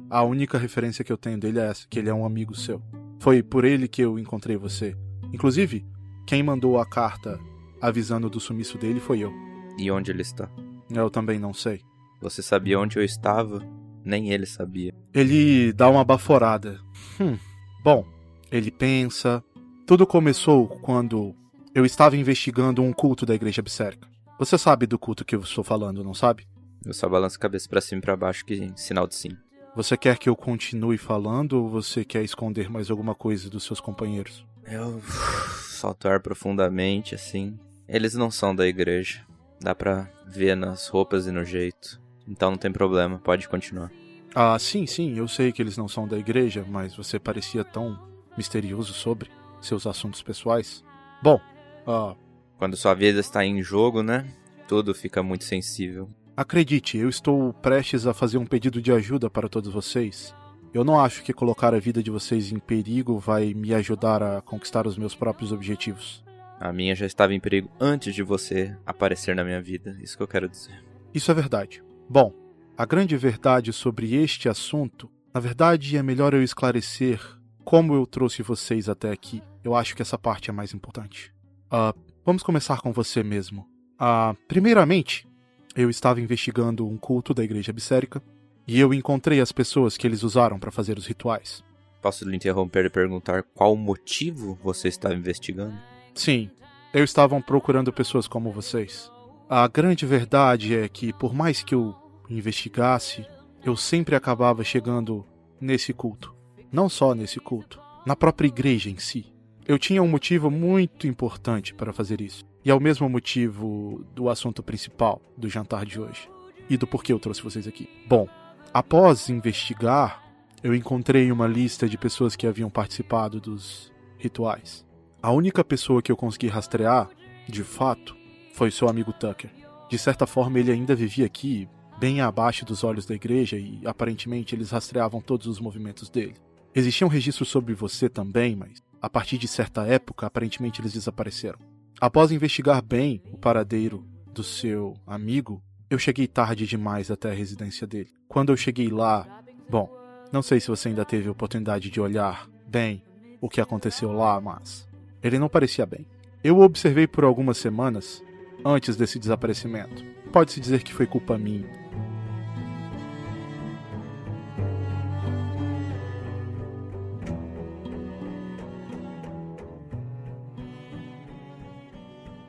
[0.10, 2.82] A única referência que eu tenho dele é essa, que ele é um amigo seu.
[3.20, 4.96] Foi por ele que eu encontrei você.
[5.34, 5.86] Inclusive,
[6.26, 7.40] quem mandou a carta
[7.82, 9.34] avisando do sumiço dele foi eu.
[9.78, 10.50] E onde ele está?
[10.90, 11.82] Eu também não sei.
[12.22, 13.60] Você sabia onde eu estava?
[14.06, 14.94] Nem ele sabia.
[15.14, 16.80] Ele dá uma baforada.
[17.20, 17.38] Hum.
[17.84, 18.06] Bom,
[18.52, 19.44] ele pensa.
[19.86, 21.36] Tudo começou quando
[21.76, 24.08] eu estava investigando um culto da igreja absérica.
[24.40, 26.48] Você sabe do culto que eu estou falando, não sabe?
[26.86, 29.32] Eu só balanço a cabeça pra cima e pra baixo, que sinal de sim.
[29.76, 33.82] Você quer que eu continue falando ou você quer esconder mais alguma coisa dos seus
[33.82, 34.46] companheiros?
[34.66, 37.60] Eu solto ar profundamente, assim.
[37.86, 39.26] Eles não são da igreja.
[39.60, 42.02] Dá pra ver nas roupas e no jeito.
[42.26, 43.92] Então não tem problema, pode continuar.
[44.34, 48.00] Ah, sim, sim, eu sei que eles não são da igreja, mas você parecia tão
[48.38, 49.30] misterioso sobre
[49.66, 50.84] seus assuntos pessoais.
[51.22, 51.40] Bom,
[51.88, 52.16] ah,
[52.58, 54.26] Quando sua vida está em jogo, né?
[54.68, 56.10] Tudo fica muito sensível.
[56.36, 60.34] acredite, eu estou prestes a fazer um pedido de ajuda para todos vocês.
[60.74, 64.42] Eu não acho que colocar a vida de vocês em perigo vai me ajudar a
[64.42, 66.24] conquistar os meus próprios objetivos.
[66.60, 69.96] A minha já estava em perigo antes de você aparecer na minha vida.
[70.02, 70.74] Isso que eu quero dizer.
[71.14, 71.84] Isso é verdade.
[72.10, 72.34] Bom,
[72.76, 77.20] a grande verdade sobre este assunto, na verdade, é melhor eu esclarecer
[77.64, 79.44] como eu trouxe vocês até aqui.
[79.64, 81.34] Eu acho que essa parte é mais importante.
[81.72, 81.94] Ah,
[82.26, 83.66] vamos começar com você mesmo.
[83.98, 85.28] Ah, primeiramente,
[85.76, 88.22] eu estava investigando um culto da igreja absérica
[88.68, 91.64] e eu encontrei as pessoas que eles usaram para fazer os rituais.
[92.02, 95.74] Posso lhe interromper e perguntar qual motivo você estava investigando?
[96.14, 96.50] Sim,
[96.94, 99.12] eu estavam procurando pessoas como vocês.
[99.50, 101.96] A grande verdade é que, por mais que eu
[102.30, 103.26] investigasse,
[103.64, 105.26] eu sempre acabava chegando
[105.60, 106.36] nesse culto.
[106.72, 109.33] Não só nesse culto, na própria igreja em si.
[109.66, 112.44] Eu tinha um motivo muito importante para fazer isso.
[112.66, 116.30] E é o mesmo motivo do assunto principal do jantar de hoje.
[116.70, 117.88] E do porquê eu trouxe vocês aqui.
[118.06, 118.28] Bom,
[118.74, 120.22] após investigar,
[120.62, 124.86] eu encontrei uma lista de pessoas que haviam participado dos rituais.
[125.22, 127.10] A única pessoa que eu consegui rastrear,
[127.48, 128.16] de fato,
[128.54, 129.50] foi seu amigo Tucker.
[129.90, 134.56] De certa forma, ele ainda vivia aqui, bem abaixo dos olhos da igreja, e aparentemente
[134.56, 136.36] eles rastreavam todos os movimentos dele.
[136.76, 141.60] Existiam registros sobre você também, mas a partir de certa época, aparentemente eles desapareceram.
[142.00, 147.86] Após investigar bem o paradeiro do seu amigo, eu cheguei tarde demais até a residência
[147.86, 148.14] dele.
[148.30, 149.28] Quando eu cheguei lá,
[149.70, 149.90] bom,
[150.32, 153.04] não sei se você ainda teve oportunidade de olhar bem
[153.42, 154.88] o que aconteceu lá, mas
[155.22, 156.08] ele não parecia bem.
[156.42, 158.24] Eu o observei por algumas semanas
[158.64, 160.02] antes desse desaparecimento.
[160.32, 161.83] Pode-se dizer que foi culpa minha.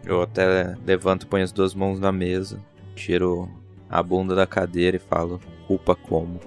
[0.06, 2.62] Eu até levanto, ponho as duas mãos na mesa,
[2.94, 3.48] tiro
[3.88, 6.38] a bunda da cadeira e falo: culpa como?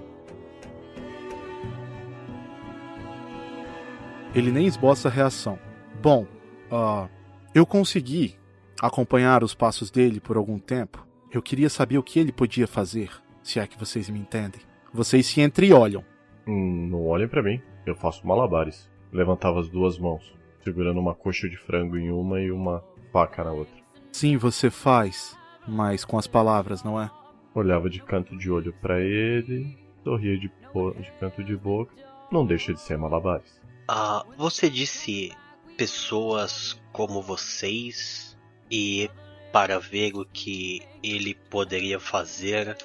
[4.35, 5.57] Ele nem esboça reação.
[6.01, 6.27] Bom,
[6.71, 7.07] ah,
[7.55, 8.35] eu consegui
[8.79, 11.07] acompanhar os passos dele por algum tempo.
[11.31, 13.09] Eu queria saber o que ele podia fazer,
[13.41, 14.61] se é que vocês me entendem.
[14.93, 16.03] Vocês se entreolham.
[16.47, 17.59] Hum, não olhem pra mim.
[17.85, 18.89] Eu faço malabares.
[19.11, 20.35] Levantava as duas mãos.
[20.63, 23.73] segurando uma coxa de frango em uma e uma faca na outra.
[24.11, 25.37] Sim, você faz,
[25.67, 27.09] mas com as palavras, não é?
[27.53, 31.93] Olhava de canto de olho para ele, sorria de, de canto de boca.
[32.31, 33.59] Não deixa de ser malabares.
[33.87, 35.31] Ah, você disse
[35.77, 38.37] pessoas como vocês
[38.69, 39.09] e
[39.51, 42.77] para ver o que ele poderia fazer.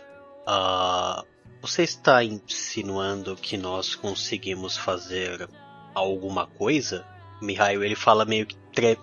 [0.47, 1.25] Ah,
[1.61, 5.49] você está insinuando que nós conseguimos fazer
[5.95, 7.07] alguma coisa?
[7.41, 8.57] Mihail, ele fala meio que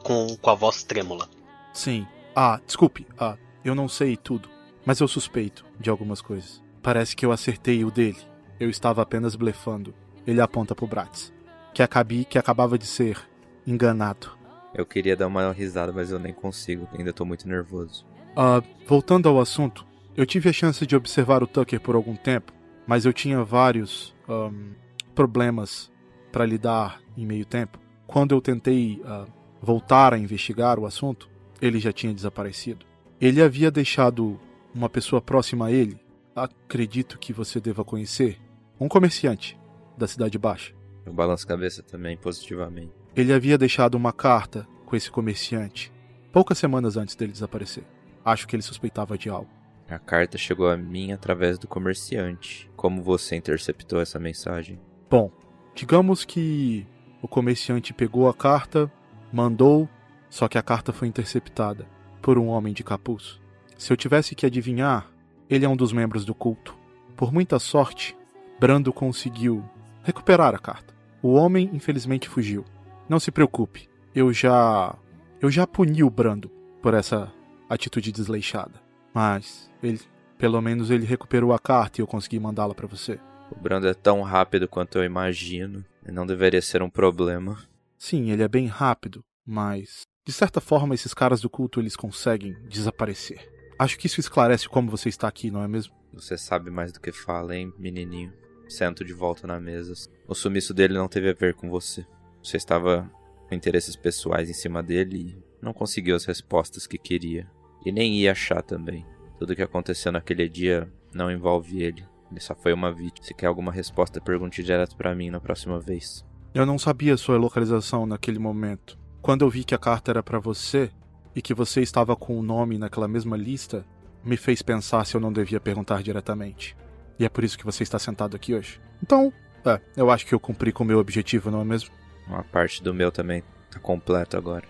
[0.04, 1.28] com, com a voz trêmula.
[1.74, 2.06] Sim.
[2.36, 3.06] Ah, desculpe.
[3.18, 4.50] Ah, eu não sei tudo,
[4.86, 6.64] mas eu suspeito de algumas coisas.
[6.82, 8.18] Parece que eu acertei o dele.
[8.60, 9.94] Eu estava apenas blefando.
[10.26, 11.34] Ele aponta pro Bratz,
[11.74, 13.18] que acabi que acabava de ser
[13.66, 14.32] enganado.
[14.74, 16.88] Eu queria dar uma risada, mas eu nem consigo.
[16.98, 18.06] Ainda tô muito nervoso.
[18.36, 22.54] Ah, voltando ao assunto, eu tive a chance de observar o Tucker por algum tempo,
[22.86, 24.72] mas eu tinha vários um,
[25.16, 25.92] problemas
[26.32, 27.80] para lidar em meio tempo.
[28.06, 29.28] Quando eu tentei uh,
[29.62, 31.30] voltar a investigar o assunto,
[31.62, 32.86] ele já tinha desaparecido.
[33.20, 34.40] Ele havia deixado
[34.74, 36.00] uma pessoa próxima a ele,
[36.36, 38.40] acredito que você deva conhecer,
[38.80, 39.60] um comerciante
[39.98, 40.74] da Cidade Baixa.
[41.06, 42.92] Eu balanço a cabeça também positivamente.
[43.16, 45.92] Ele havia deixado uma carta com esse comerciante,
[46.32, 47.84] poucas semanas antes dele desaparecer.
[48.24, 49.50] Acho que ele suspeitava de algo.
[49.90, 52.70] A carta chegou a mim através do comerciante.
[52.76, 54.80] Como você interceptou essa mensagem?
[55.10, 55.32] Bom,
[55.74, 56.86] digamos que
[57.22, 58.92] o comerciante pegou a carta,
[59.32, 59.88] mandou,
[60.30, 61.88] só que a carta foi interceptada
[62.22, 63.40] por um homem de capuz.
[63.78, 65.08] Se eu tivesse que adivinhar,
[65.50, 66.78] ele é um dos membros do culto.
[67.16, 68.16] Por muita sorte,
[68.60, 69.64] Brando conseguiu
[70.04, 70.94] recuperar a carta.
[71.22, 72.66] O homem infelizmente fugiu.
[73.08, 74.96] Não se preocupe, eu já
[75.42, 76.52] eu já puni o Brando
[76.82, 77.32] por essa
[77.70, 78.82] atitude desleixada.
[79.14, 80.00] Mas ele,
[80.38, 83.20] pelo menos ele recuperou a carta e eu consegui mandá-la para você.
[83.52, 85.84] O Brando é tão rápido quanto eu imagino.
[86.06, 87.58] Não deveria ser um problema.
[88.00, 92.56] Sim, ele é bem rápido, mas de certa forma esses caras do culto eles conseguem
[92.70, 93.52] desaparecer.
[93.78, 95.94] Acho que isso esclarece como você está aqui, não é mesmo?
[96.14, 98.34] Você sabe mais do que fala, hein, menininho?
[98.70, 99.94] Sento de volta na mesa.
[100.28, 102.06] O sumiço dele não teve a ver com você.
[102.42, 103.12] Você estava
[103.48, 107.50] com interesses pessoais em cima dele e não conseguiu as respostas que queria.
[107.86, 109.06] E nem ia achar também.
[109.38, 112.06] Tudo que aconteceu naquele dia não envolve ele.
[112.32, 113.26] Ele só foi uma vítima.
[113.26, 116.24] Se quer alguma resposta, pergunte direto para mim na próxima vez.
[116.54, 118.98] Eu não sabia sua localização naquele momento.
[119.22, 120.90] Quando eu vi que a carta era para você
[121.36, 123.86] e que você estava com o nome naquela mesma lista,
[124.24, 126.76] me fez pensar se eu não devia perguntar diretamente.
[127.20, 128.82] E é por isso que você está sentado aqui hoje.
[129.04, 129.32] Então,
[129.64, 131.92] é, eu acho que eu cumpri com o meu objetivo, não é mesmo?
[132.28, 134.66] Uma parte do meu também tá completo agora.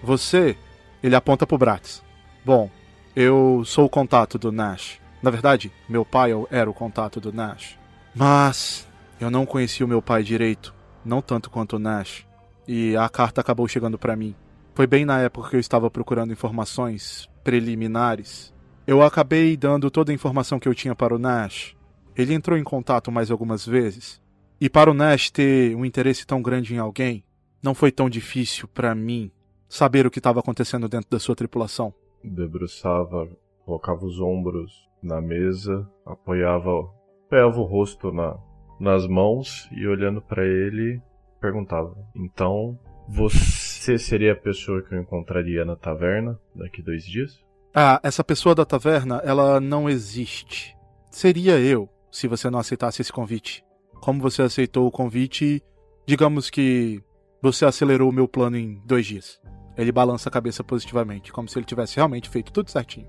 [0.00, 0.56] Você,
[1.02, 2.04] ele aponta pro Bratz.
[2.44, 2.70] Bom,
[3.16, 5.00] eu sou o contato do Nash.
[5.20, 7.78] Na verdade, meu pai era o contato do Nash.
[8.14, 8.86] Mas
[9.22, 12.26] eu não conheci o meu pai direito, não tanto quanto o Nash.
[12.66, 14.34] E a carta acabou chegando para mim.
[14.74, 18.52] Foi bem na época que eu estava procurando informações preliminares.
[18.86, 21.76] Eu acabei dando toda a informação que eu tinha para o Nash.
[22.16, 24.20] Ele entrou em contato mais algumas vezes.
[24.60, 27.24] E para o Nash ter um interesse tão grande em alguém,
[27.62, 29.30] não foi tão difícil para mim
[29.68, 31.94] saber o que estava acontecendo dentro da sua tripulação.
[32.22, 33.28] Debruçava,
[33.64, 36.90] colocava os ombros na mesa, apoiava,
[37.26, 38.38] apoiava o rosto na,
[38.82, 41.00] nas mãos e olhando para ele
[41.40, 42.78] perguntava: Então,
[43.08, 47.40] você seria a pessoa que eu encontraria na taverna daqui dois dias?
[47.74, 50.76] Ah, essa pessoa da taverna, ela não existe.
[51.10, 53.64] Seria eu, se você não aceitasse esse convite.
[54.00, 55.62] Como você aceitou o convite,
[56.06, 57.02] digamos que
[57.40, 59.40] você acelerou o meu plano em dois dias.
[59.76, 63.08] Ele balança a cabeça positivamente, como se ele tivesse realmente feito tudo certinho.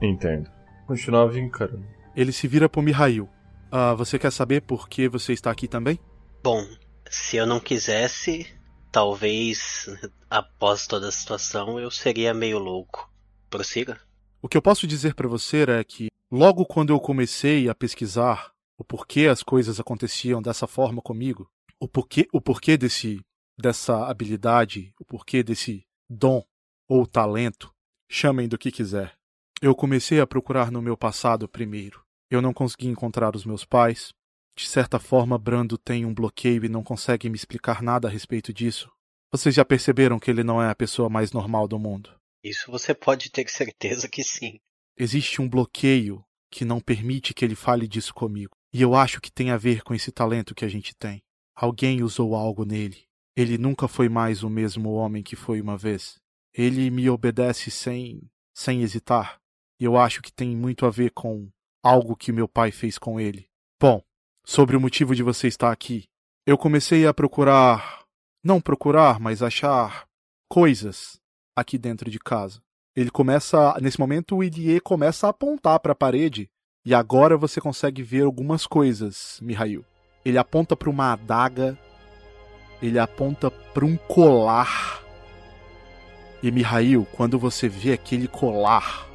[0.00, 0.50] Entendo.
[0.86, 1.86] Continuava encarando.
[2.14, 3.28] Ele se vira pro Mihail.
[3.70, 5.98] Ah, você quer saber por que você está aqui também?
[6.42, 6.64] Bom,
[7.10, 8.46] se eu não quisesse,
[8.92, 9.88] talvez
[10.30, 13.10] após toda a situação eu seria meio louco.
[13.50, 14.00] Prossiga.
[14.40, 18.52] O que eu posso dizer para você é que logo quando eu comecei a pesquisar
[18.78, 23.20] o porquê as coisas aconteciam dessa forma comigo, o porquê, o porquê desse
[23.58, 26.44] dessa habilidade, o porquê desse dom
[26.86, 27.72] ou talento,
[28.08, 29.15] chamem do que quiser.
[29.62, 32.04] Eu comecei a procurar no meu passado primeiro.
[32.30, 34.12] Eu não consegui encontrar os meus pais.
[34.54, 38.52] De certa forma, Brando tem um bloqueio e não consegue me explicar nada a respeito
[38.52, 38.90] disso.
[39.32, 42.14] Vocês já perceberam que ele não é a pessoa mais normal do mundo?
[42.44, 44.60] Isso você pode ter certeza que sim.
[44.96, 48.54] Existe um bloqueio que não permite que ele fale disso comigo.
[48.72, 51.22] E eu acho que tem a ver com esse talento que a gente tem.
[51.54, 53.04] Alguém usou algo nele.
[53.34, 56.16] Ele nunca foi mais o mesmo homem que foi uma vez.
[56.52, 58.20] Ele me obedece sem
[58.54, 59.38] sem hesitar.
[59.78, 61.48] E eu acho que tem muito a ver com
[61.82, 63.46] algo que meu pai fez com ele.
[63.80, 64.02] Bom,
[64.44, 66.04] sobre o motivo de você estar aqui.
[66.46, 68.04] Eu comecei a procurar.
[68.42, 70.06] Não procurar, mas achar
[70.48, 71.20] coisas
[71.54, 72.62] aqui dentro de casa.
[72.94, 73.76] Ele começa.
[73.80, 76.48] Nesse momento, o Ilie começa a apontar para a parede.
[76.84, 79.84] E agora você consegue ver algumas coisas, Mihail.
[80.24, 81.76] Ele aponta para uma adaga.
[82.80, 85.02] Ele aponta para um colar.
[86.42, 89.08] E Mihail, quando você vê aquele colar,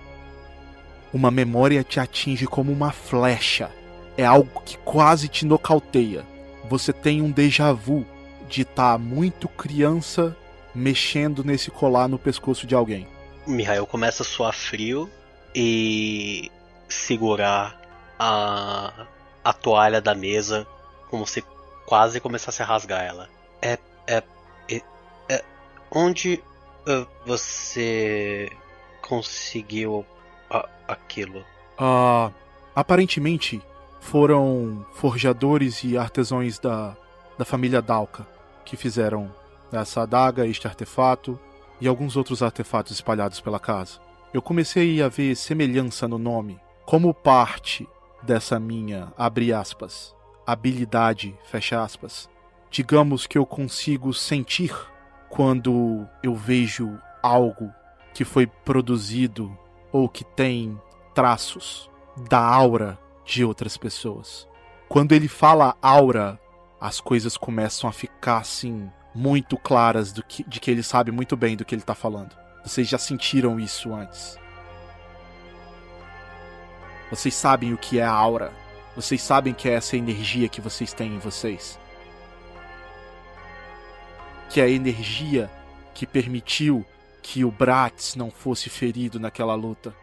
[1.14, 3.72] uma memória te atinge como uma flecha.
[4.18, 6.26] É algo que quase te nocauteia.
[6.70, 8.06] Você tem um déjà vu
[8.48, 10.36] de estar muito criança
[10.74, 13.08] mexendo nesse colar no pescoço de alguém.
[13.46, 15.10] Mihail começa a suar frio
[15.54, 16.52] e
[16.88, 17.80] segurar
[18.20, 19.08] a,
[19.44, 20.68] a toalha da mesa
[21.10, 21.44] como se
[21.86, 23.30] quase começasse a rasgar ela.
[23.62, 23.78] É.
[24.08, 24.24] É.
[24.70, 24.82] É.
[25.30, 25.44] é
[25.90, 26.42] onde
[26.88, 28.50] uh, você
[29.02, 30.06] conseguiu
[30.94, 31.44] aquilo?
[31.78, 32.32] Ah,
[32.76, 33.62] aparentemente
[34.00, 36.96] foram forjadores e artesãos da,
[37.38, 38.28] da família Dalka
[38.66, 39.34] que fizeram
[39.72, 41.40] essa adaga, este artefato
[41.80, 44.00] e alguns outros artefatos espalhados pela casa.
[44.34, 47.88] Eu comecei a ver semelhança no nome, como parte
[48.24, 50.16] dessa minha, abre aspas,
[50.46, 52.30] habilidade, fecha aspas.
[52.70, 54.74] Digamos que eu consigo sentir
[55.30, 57.72] quando eu vejo algo
[58.14, 59.58] que foi produzido
[59.92, 60.80] ou que tem
[61.14, 61.90] traços
[62.30, 64.48] da aura de outras pessoas.
[64.88, 66.40] Quando ele fala aura,
[66.80, 71.36] as coisas começam a ficar assim muito claras do que, de que ele sabe muito
[71.36, 72.36] bem do que ele está falando.
[72.64, 74.38] Vocês já sentiram isso antes.
[77.10, 78.54] Vocês sabem o que é a aura.
[78.96, 81.80] Vocês sabem que é essa energia que vocês têm em vocês.
[84.50, 85.50] Que é a energia
[85.94, 86.86] que permitiu
[87.22, 89.96] que o Bratz não fosse ferido naquela luta.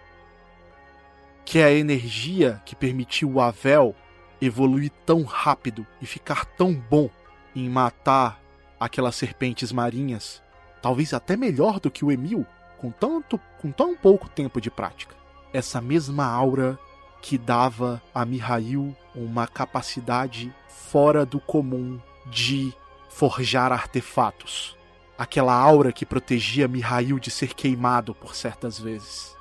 [1.44, 3.94] Que é a energia que permitiu o Avel
[4.40, 7.10] evoluir tão rápido e ficar tão bom
[7.54, 8.40] em matar
[8.78, 10.42] aquelas serpentes marinhas,
[10.80, 12.46] talvez até melhor do que o Emil,
[12.78, 15.16] com tanto com tão pouco tempo de prática.
[15.52, 16.78] Essa mesma aura
[17.20, 22.72] que dava a Mihail uma capacidade fora do comum de
[23.08, 24.77] forjar artefatos.
[25.18, 29.36] Aquela aura que protegia Mihail de ser queimado por certas vezes.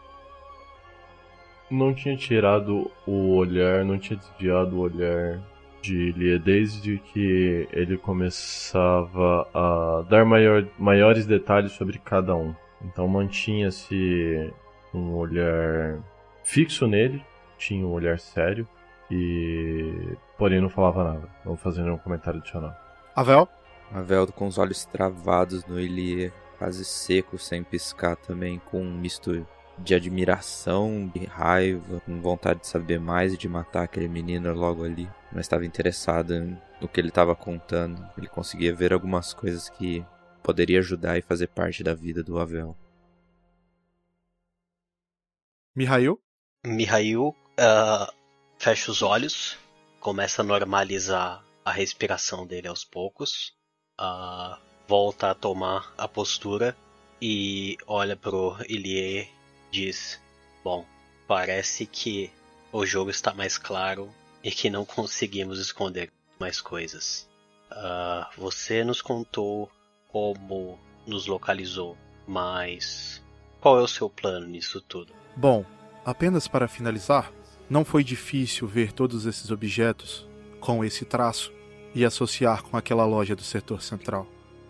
[1.69, 5.39] Não tinha tirado o olhar, não tinha desviado o olhar
[5.81, 12.55] de Lia desde que ele começava a dar maior, maiores detalhes sobre cada um.
[12.81, 14.51] Então mantinha-se
[14.93, 15.99] um olhar
[16.43, 17.23] fixo nele,
[17.57, 18.67] tinha um olhar sério
[19.11, 22.73] e porém não falava nada, não fazia nenhum comentário adicional.
[23.15, 23.47] Avel?
[23.91, 29.45] Avel com os olhos travados no Elie, quase seco, sem piscar também, com um misto
[29.77, 34.83] de admiração, de raiva, com vontade de saber mais e de matar aquele menino logo
[34.83, 35.09] ali.
[35.31, 36.33] Mas estava interessado
[36.81, 38.03] no que ele estava contando.
[38.17, 40.05] Ele conseguia ver algumas coisas que
[40.43, 42.75] poderia ajudar e fazer parte da vida do Avel.
[45.75, 46.19] Mihail?
[46.65, 48.11] Mihail ah,
[48.57, 49.57] fecha os olhos,
[49.99, 53.56] começa a normalizar a respiração dele aos poucos,
[53.97, 56.77] ah, volta a tomar a postura
[57.21, 59.29] e olha pro Ilie
[59.71, 60.21] diz:
[60.63, 60.85] Bom,
[61.27, 62.31] parece que
[62.71, 64.09] o jogo está mais claro
[64.43, 67.27] e que não conseguimos esconder mais coisas.
[67.71, 69.71] Ah, você nos contou
[70.09, 71.97] como nos localizou,
[72.27, 73.21] mas
[73.59, 75.13] qual é o seu plano nisso tudo?
[75.35, 75.65] Bom,
[76.05, 77.31] apenas para finalizar,
[77.69, 80.27] não foi difícil ver todos esses objetos
[80.59, 81.51] com esse traço
[81.97, 84.27] e associar com aquela loja do setor central.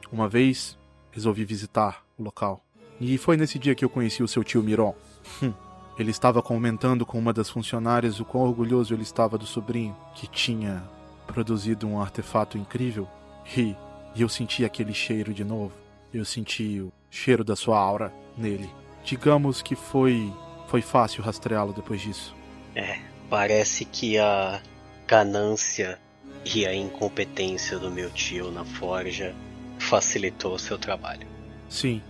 [0.10, 0.78] Uma vez,
[1.12, 2.64] resolvi visitar o local.
[3.02, 4.96] E foi nesse dia que eu conheci o seu tio Miron.
[5.44, 5.54] Hum,
[6.00, 10.26] ele estava comentando com uma das funcionárias o quão orgulhoso ele estava do sobrinho, que
[10.26, 10.82] tinha
[11.28, 13.10] produzido um artefato incrível.
[13.58, 13.76] E,
[14.16, 15.74] e eu senti aquele cheiro de novo.
[16.14, 18.70] Eu senti o cheiro da sua aura nele.
[19.04, 20.34] Digamos que foi
[20.68, 22.34] foi fácil rastreá-lo depois disso.
[22.74, 23.00] É,
[23.30, 24.62] parece que a
[25.06, 26.00] ganância
[26.46, 29.36] e a incompetência do meu tio na forja
[29.80, 31.28] facilitou o seu trabalho.
[31.70, 32.02] Sim.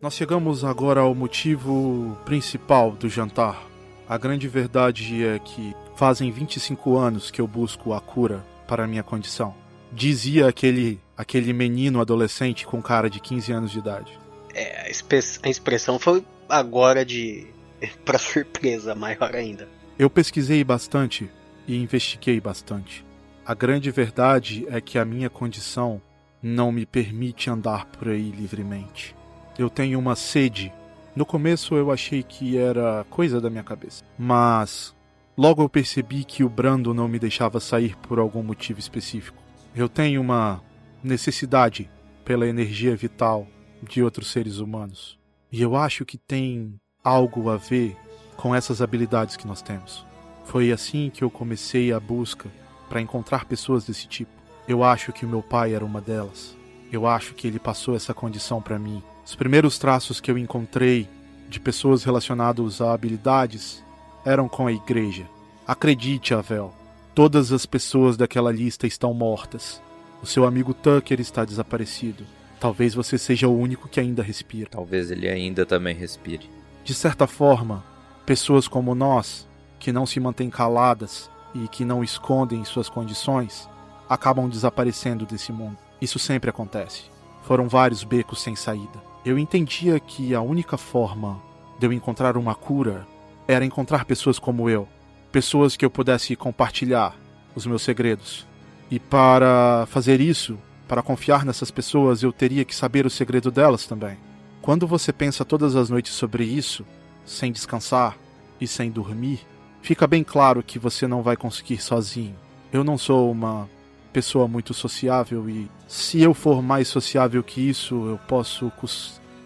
[0.00, 3.62] Nós chegamos agora ao motivo principal do jantar.
[4.08, 8.86] A grande verdade é que fazem 25 anos que eu busco a cura para a
[8.88, 9.54] minha condição.
[9.92, 14.18] Dizia aquele aquele menino adolescente com cara de 15 anos de idade.
[14.54, 17.46] É, a expressão foi agora de.
[18.04, 19.68] pra surpresa maior ainda.
[19.98, 21.30] Eu pesquisei bastante
[21.66, 23.04] e investiguei bastante.
[23.44, 26.00] A grande verdade é que a minha condição
[26.42, 29.14] não me permite andar por aí livremente.
[29.58, 30.72] Eu tenho uma sede.
[31.14, 34.94] No começo eu achei que era coisa da minha cabeça, mas
[35.36, 39.42] logo eu percebi que o Brando não me deixava sair por algum motivo específico.
[39.74, 40.62] Eu tenho uma
[41.02, 41.90] necessidade
[42.24, 43.46] pela energia vital
[43.82, 45.18] de outros seres humanos.
[45.50, 47.96] E eu acho que tem algo a ver
[48.36, 50.04] com essas habilidades que nós temos.
[50.44, 52.48] Foi assim que eu comecei a busca
[52.88, 54.30] para encontrar pessoas desse tipo.
[54.68, 56.56] Eu acho que o meu pai era uma delas.
[56.92, 59.02] Eu acho que ele passou essa condição para mim.
[59.24, 61.08] Os primeiros traços que eu encontrei
[61.48, 63.82] de pessoas relacionadas a habilidades
[64.24, 65.26] eram com a igreja.
[65.66, 66.72] Acredite, Avel,
[67.14, 69.80] todas as pessoas daquela lista estão mortas.
[70.22, 72.24] O seu amigo Tucker está desaparecido.
[72.60, 74.68] Talvez você seja o único que ainda respira.
[74.70, 76.48] Talvez ele ainda também respire.
[76.84, 77.84] De certa forma,
[78.26, 79.48] pessoas como nós,
[79.78, 83.68] que não se mantêm caladas e que não escondem suas condições,
[84.08, 85.78] acabam desaparecendo desse mundo.
[86.00, 87.04] Isso sempre acontece.
[87.42, 89.00] Foram vários becos sem saída.
[89.24, 91.40] Eu entendia que a única forma
[91.78, 93.06] de eu encontrar uma cura
[93.46, 94.88] era encontrar pessoas como eu,
[95.30, 97.16] pessoas que eu pudesse compartilhar
[97.54, 98.46] os meus segredos.
[98.90, 103.86] E para fazer isso, para confiar nessas pessoas, eu teria que saber o segredo delas
[103.86, 104.18] também.
[104.62, 106.86] Quando você pensa todas as noites sobre isso,
[107.26, 108.16] sem descansar
[108.60, 109.40] e sem dormir,
[109.80, 112.36] fica bem claro que você não vai conseguir sozinho.
[112.72, 113.68] Eu não sou uma
[114.12, 118.70] pessoa muito sociável e se eu for mais sociável que isso, eu posso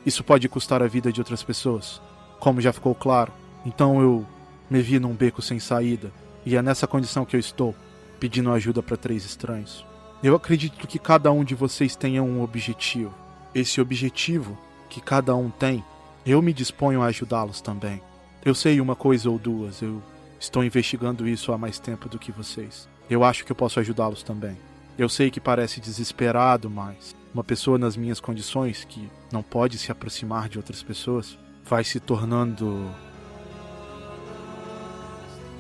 [0.05, 2.01] isso pode custar a vida de outras pessoas,
[2.39, 3.33] como já ficou claro.
[3.65, 4.27] Então eu
[4.69, 6.13] me vi num beco sem saída
[6.45, 7.75] e é nessa condição que eu estou,
[8.21, 9.83] pedindo ajuda para três estranhos.
[10.23, 13.15] Eu acredito que cada um de vocês tenha um objetivo.
[13.55, 15.85] Esse objetivo que cada um tem,
[16.25, 18.01] eu me disponho a ajudá-los também.
[18.45, 20.03] Eu sei uma coisa ou duas, eu
[20.39, 22.89] estou investigando isso há mais tempo do que vocês.
[23.09, 24.57] Eu acho que eu posso ajudá-los também.
[24.99, 29.93] Eu sei que parece desesperado, mas uma pessoa nas minhas condições que não pode se
[29.93, 32.91] aproximar de outras pessoas vai se tornando.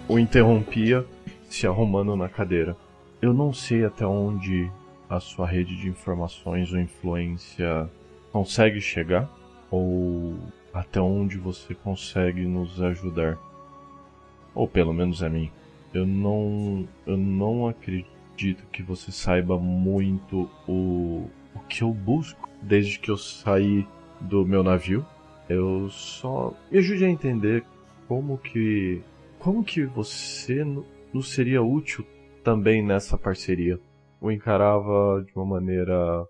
[0.08, 1.04] O interrompia,
[1.50, 2.76] se arrumando na cadeira.
[3.20, 4.70] Eu não sei até onde
[5.08, 7.90] a sua rede de informações ou influência
[8.36, 9.30] consegue chegar,
[9.70, 10.36] ou
[10.74, 13.38] até onde você consegue nos ajudar.
[14.54, 15.50] Ou pelo menos a mim.
[15.94, 16.86] Eu não.
[17.06, 23.16] Eu não acredito que você saiba muito o, o que eu busco desde que eu
[23.16, 23.86] saí
[24.20, 25.04] do meu navio.
[25.48, 26.52] Eu só.
[26.70, 27.64] Me ajude a entender
[28.06, 29.02] como que.
[29.38, 30.62] Como que você
[31.10, 32.04] nos seria útil
[32.44, 33.80] também nessa parceria.
[34.20, 36.22] O encarava de uma maneira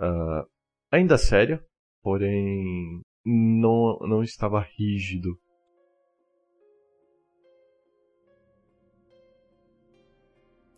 [0.00, 0.53] uh,
[0.94, 1.64] ainda séria,
[2.02, 5.36] porém não, não estava rígido.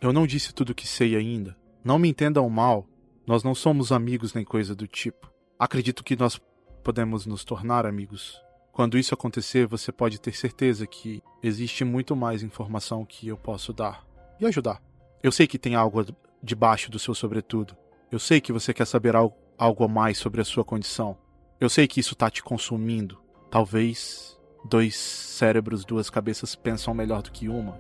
[0.01, 1.57] Eu não disse tudo o que sei ainda.
[1.85, 2.87] Não me entendam mal.
[3.27, 5.31] Nós não somos amigos nem coisa do tipo.
[5.59, 6.41] Acredito que nós
[6.85, 8.41] podemos nos tornar amigos.
[8.73, 13.73] Quando isso acontecer, você pode ter certeza que existe muito mais informação que eu posso
[13.73, 14.07] dar
[14.39, 14.83] e ajudar.
[15.23, 16.05] Eu sei que tem algo
[16.43, 17.77] debaixo do seu sobretudo.
[18.13, 21.17] Eu sei que você quer saber algo, algo a mais sobre a sua condição.
[21.61, 23.19] Eu sei que isso tá te consumindo.
[23.51, 27.79] Talvez dois cérebros, duas cabeças pensam melhor do que uma.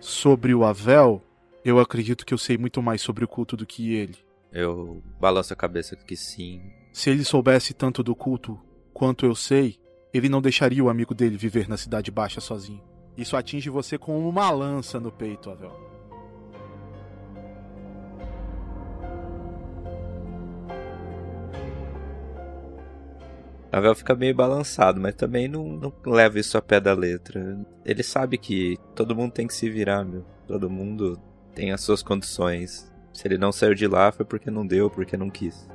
[0.00, 1.22] Sobre o Avel,
[1.64, 4.18] eu acredito que eu sei muito mais sobre o culto do que ele.
[4.52, 6.60] Eu balanço a cabeça que sim.
[6.92, 8.60] Se ele soubesse tanto do culto
[8.92, 9.78] quanto eu sei,
[10.12, 12.91] ele não deixaria o amigo dele viver na Cidade Baixa sozinho.
[13.16, 15.92] Isso atinge você com uma lança no peito, Avel.
[23.72, 27.58] Avel fica meio balançado, mas também não, não leva isso a pé da letra.
[27.84, 30.26] Ele sabe que todo mundo tem que se virar, meu.
[30.46, 31.18] Todo mundo
[31.54, 32.92] tem as suas condições.
[33.14, 35.66] Se ele não saiu de lá foi porque não deu, porque não quis.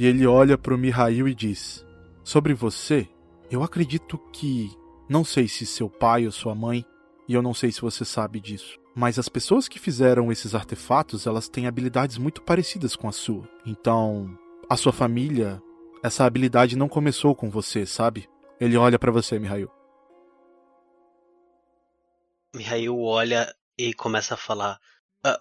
[0.00, 1.84] E ele olha para o Mihail e diz:
[2.24, 3.06] Sobre você,
[3.50, 4.74] eu acredito que.
[5.06, 6.86] Não sei se seu pai ou sua mãe,
[7.28, 11.26] e eu não sei se você sabe disso, mas as pessoas que fizeram esses artefatos,
[11.26, 13.46] elas têm habilidades muito parecidas com a sua.
[13.66, 14.38] Então,
[14.70, 15.60] a sua família,
[16.02, 18.26] essa habilidade não começou com você, sabe?
[18.58, 19.70] Ele olha para você, Mihail.
[22.54, 24.80] Mihail olha e começa a falar:
[25.22, 25.38] ah,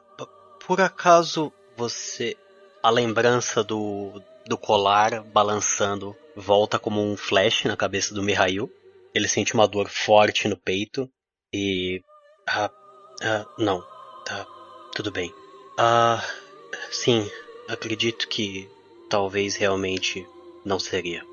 [0.67, 2.35] Por acaso você.
[2.81, 8.67] A lembrança do, do colar balançando volta como um flash na cabeça do Mihail.
[9.13, 11.07] Ele sente uma dor forte no peito
[11.53, 12.01] e.
[12.47, 12.71] Ah,
[13.21, 13.85] ah não,
[14.25, 14.47] tá,
[14.95, 15.31] tudo bem.
[15.77, 16.19] Ah,
[16.91, 17.29] sim,
[17.67, 18.67] acredito que
[19.07, 20.27] talvez realmente
[20.65, 21.23] não seria.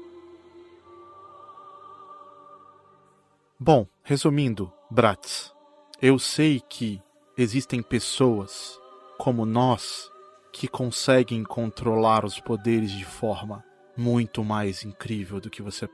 [3.58, 5.54] Bom, resumindo, Bratz,
[6.02, 7.00] eu sei que
[7.38, 8.78] existem pessoas
[9.16, 10.10] como nós
[10.56, 13.62] que conseguem controlar os poderes de forma
[13.94, 15.86] muito mais incrível do que você.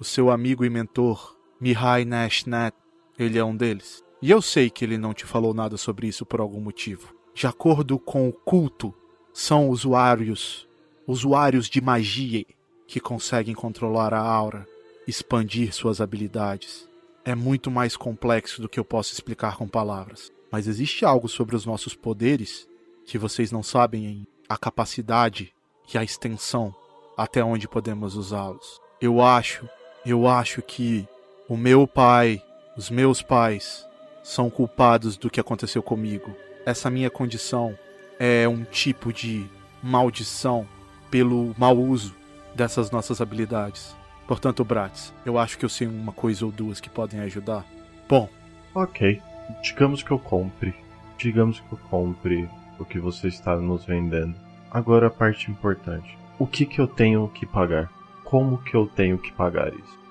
[0.00, 2.74] O seu amigo e mentor, Mihai Nashnet,
[3.18, 4.02] ele é um deles.
[4.22, 7.14] E eu sei que ele não te falou nada sobre isso por algum motivo.
[7.34, 8.94] De acordo com o culto,
[9.30, 10.66] são usuários,
[11.06, 12.46] usuários de magia
[12.86, 14.66] que conseguem controlar a aura,
[15.06, 16.88] expandir suas habilidades.
[17.26, 20.32] É muito mais complexo do que eu posso explicar com palavras.
[20.50, 22.66] Mas existe algo sobre os nossos poderes
[23.06, 25.52] que vocês não sabem em a capacidade
[25.92, 26.74] e a extensão
[27.16, 28.80] até onde podemos usá-los.
[29.00, 29.68] Eu acho,
[30.04, 31.06] eu acho que
[31.48, 32.42] o meu pai,
[32.76, 33.86] os meus pais
[34.22, 36.34] são culpados do que aconteceu comigo.
[36.64, 37.76] Essa minha condição
[38.18, 39.46] é um tipo de
[39.82, 40.66] maldição
[41.10, 42.14] pelo mau uso
[42.54, 43.94] dessas nossas habilidades.
[44.26, 47.64] Portanto, Bratz, eu acho que eu sei uma coisa ou duas que podem ajudar.
[48.08, 48.28] Bom,
[48.76, 49.22] Ok.
[49.62, 50.74] Digamos que eu compre.
[51.16, 52.46] Digamos que eu compre
[52.78, 54.34] o que você está nos vendendo.
[54.70, 56.18] Agora a parte importante.
[56.38, 57.90] O que que eu tenho que pagar?
[58.24, 60.06] Como que eu tenho que pagar isso?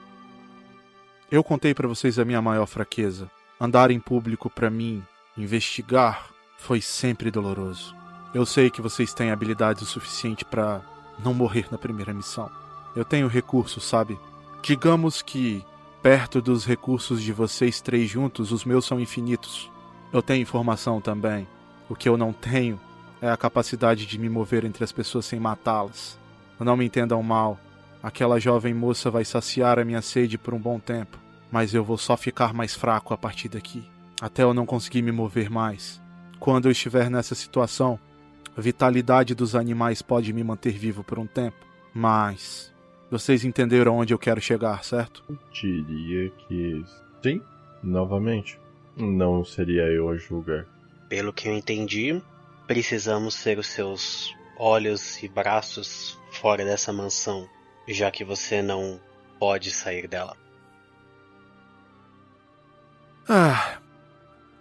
[1.31, 3.29] eu contei pra vocês a minha maior fraqueza.
[3.59, 5.03] Andar em público pra mim,
[5.37, 7.95] investigar, foi sempre doloroso.
[8.33, 10.81] Eu sei que vocês têm habilidade o suficiente pra
[11.23, 12.49] não morrer na primeira missão.
[12.95, 14.19] Eu tenho recursos, sabe?
[14.61, 15.63] Digamos que
[16.01, 19.71] perto dos recursos de vocês três juntos, os meus são infinitos.
[20.13, 21.47] Eu tenho informação também.
[21.89, 22.79] O que eu não tenho
[23.21, 26.19] é a capacidade de me mover entre as pessoas sem matá-las.
[26.59, 27.59] Não me entendam mal.
[28.01, 31.17] Aquela jovem moça vai saciar a minha sede por um bom tempo,
[31.51, 33.83] mas eu vou só ficar mais fraco a partir daqui,
[34.21, 35.99] até eu não conseguir me mover mais.
[36.39, 37.99] Quando eu estiver nessa situação,
[38.55, 42.71] a vitalidade dos animais pode me manter vivo por um tempo, mas
[43.09, 45.23] vocês entenderam onde eu quero chegar, certo?
[45.51, 46.83] Diria que
[47.23, 47.41] sim.
[47.81, 48.59] Novamente,
[48.95, 50.65] não seria eu a julgar.
[51.07, 52.21] Pelo que eu entendi,
[52.67, 57.47] precisamos ser os seus olhos e braços fora dessa mansão,
[57.87, 58.99] já que você não
[59.39, 60.35] pode sair dela.
[63.27, 63.79] Ah,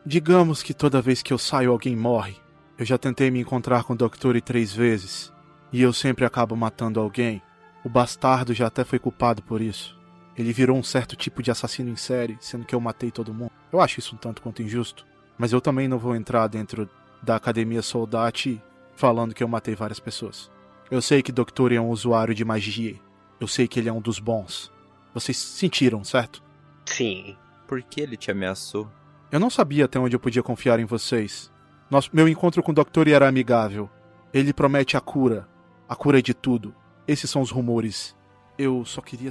[0.05, 2.37] digamos que toda vez que eu saio alguém morre.
[2.77, 5.33] Eu já tentei me encontrar com o Doctor três vezes,
[5.73, 7.41] e eu sempre acabo matando alguém.
[7.85, 9.99] O bastardo já até foi culpado por isso.
[10.37, 13.53] Ele virou um certo tipo de assassino em série, sendo que eu matei todo mundo.
[13.73, 15.07] Eu acho isso um tanto quanto injusto.
[15.39, 16.89] Mas eu também não vou entrar dentro
[17.23, 18.63] da Academia Soldati
[18.95, 20.51] falando que eu matei várias pessoas.
[20.91, 22.97] Eu sei que Doctor é um usuário de magia.
[23.41, 24.71] Eu sei que ele é um dos bons.
[25.13, 26.43] Vocês sentiram, certo?
[26.87, 27.37] Sim,
[27.67, 28.91] Por que ele te ameaçou?
[29.33, 31.51] Eu não sabia até onde eu podia confiar em vocês.
[31.91, 33.89] Nosso, meu encontro com o Doctor era amigável.
[34.33, 35.49] Ele promete a cura.
[35.89, 36.75] A cura de tudo.
[37.09, 38.15] Esses são os rumores.
[38.59, 39.31] Eu só queria.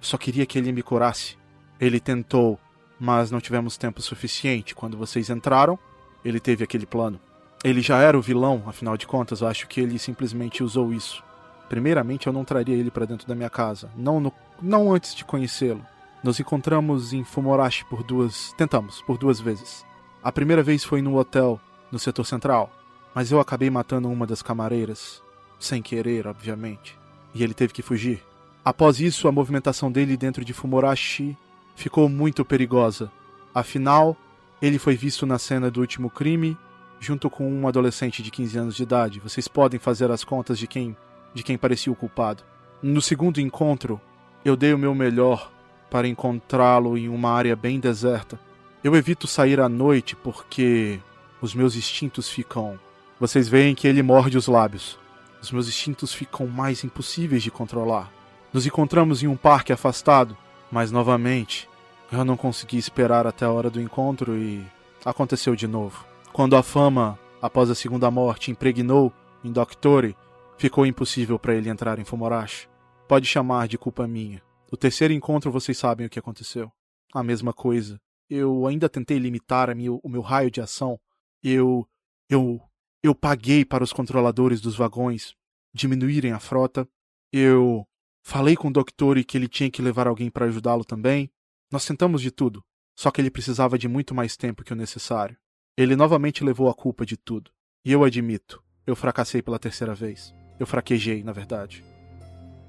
[0.00, 1.36] Só queria que ele me curasse.
[1.78, 2.58] Ele tentou,
[3.00, 4.74] mas não tivemos tempo suficiente.
[4.74, 5.78] Quando vocês entraram,
[6.22, 7.18] ele teve aquele plano.
[7.64, 11.24] Ele já era o vilão, afinal de contas, eu acho que ele simplesmente usou isso.
[11.68, 15.24] Primeiramente, eu não traria ele para dentro da minha casa, não no, não antes de
[15.24, 15.84] conhecê-lo.
[16.22, 19.84] Nos encontramos em Fumorashi por duas, tentamos por duas vezes.
[20.22, 21.60] A primeira vez foi no hotel,
[21.90, 22.70] no setor central,
[23.14, 25.22] mas eu acabei matando uma das camareiras,
[25.58, 26.98] sem querer, obviamente,
[27.34, 28.22] e ele teve que fugir.
[28.64, 31.36] Após isso, a movimentação dele dentro de Fumorashi
[31.80, 33.10] ficou muito perigosa.
[33.54, 34.16] Afinal,
[34.60, 36.56] ele foi visto na cena do último crime
[37.00, 39.20] junto com um adolescente de 15 anos de idade.
[39.20, 40.94] Vocês podem fazer as contas de quem
[41.32, 42.42] de quem parecia o culpado.
[42.82, 44.00] No segundo encontro,
[44.44, 45.50] eu dei o meu melhor
[45.88, 48.38] para encontrá-lo em uma área bem deserta.
[48.82, 50.98] Eu evito sair à noite porque
[51.40, 52.78] os meus instintos ficam.
[53.18, 54.98] Vocês veem que ele morde os lábios.
[55.40, 58.12] Os meus instintos ficam mais impossíveis de controlar.
[58.52, 60.36] Nos encontramos em um parque afastado,
[60.70, 61.69] mas novamente
[62.12, 64.64] eu não consegui esperar até a hora do encontro e
[65.04, 66.04] aconteceu de novo.
[66.32, 69.12] Quando a fama, após a segunda morte, impregnou
[69.44, 70.16] em Doctore,
[70.58, 72.68] ficou impossível para ele entrar em Fumorashi.
[73.08, 74.42] Pode chamar de culpa minha.
[74.70, 76.70] O terceiro encontro vocês sabem o que aconteceu.
[77.12, 78.00] A mesma coisa.
[78.28, 80.98] Eu ainda tentei limitar minha- o meu raio de ação.
[81.42, 81.84] Eu.
[82.28, 82.60] Eu.
[83.02, 85.34] Eu paguei para os controladores dos vagões
[85.74, 86.86] diminuírem a frota.
[87.32, 87.84] Eu
[88.22, 91.28] falei com o Doctore que ele tinha que levar alguém para ajudá-lo também.
[91.70, 92.64] Nós tentamos de tudo,
[92.96, 95.36] só que ele precisava de muito mais tempo que o necessário.
[95.76, 97.52] Ele novamente levou a culpa de tudo.
[97.84, 100.34] E eu admito, eu fracassei pela terceira vez.
[100.58, 101.84] Eu fraquejei, na verdade.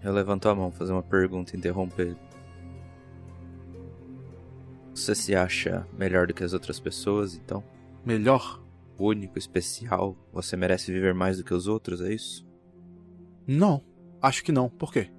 [0.03, 2.18] Eu levanto a mão, fazer uma pergunta e interromper ele.
[4.94, 7.64] Você se acha melhor do que as outras pessoas, então?
[8.06, 8.64] Melhor?
[8.99, 10.15] Único, especial?
[10.32, 12.45] Você merece viver mais do que os outros, é isso?
[13.48, 13.84] Não,
[14.22, 14.69] acho que não.
[14.69, 15.11] Por quê?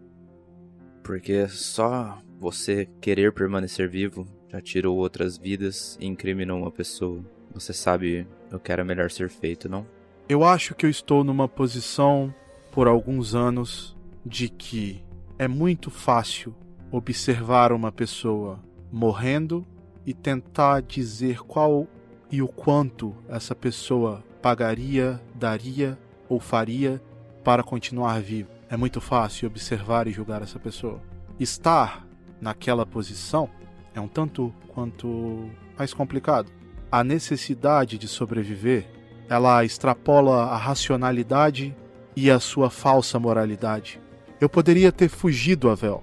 [1.03, 7.25] Porque só Você querer permanecer vivo já tirou outras vidas e incriminou uma pessoa.
[7.55, 9.87] Você sabe o que era melhor ser feito, não?
[10.29, 12.35] Eu acho que eu estou numa posição,
[12.73, 13.97] por alguns anos,
[14.27, 15.05] de que
[15.39, 16.53] é muito fácil
[16.91, 18.59] observar uma pessoa
[18.91, 19.65] morrendo
[20.05, 21.87] e tentar dizer qual
[22.29, 25.97] e o quanto essa pessoa pagaria, daria
[26.29, 27.01] ou faria
[27.45, 28.51] para continuar vivo.
[28.69, 31.01] É muito fácil observar e julgar essa pessoa.
[31.39, 32.11] Estar
[32.43, 33.49] naquela posição
[33.95, 35.49] é um tanto quanto
[35.79, 36.51] mais complicado.
[36.91, 38.91] A necessidade de sobreviver,
[39.29, 41.75] ela extrapola a racionalidade
[42.17, 44.01] e a sua falsa moralidade.
[44.41, 46.03] Eu poderia ter fugido, Avel.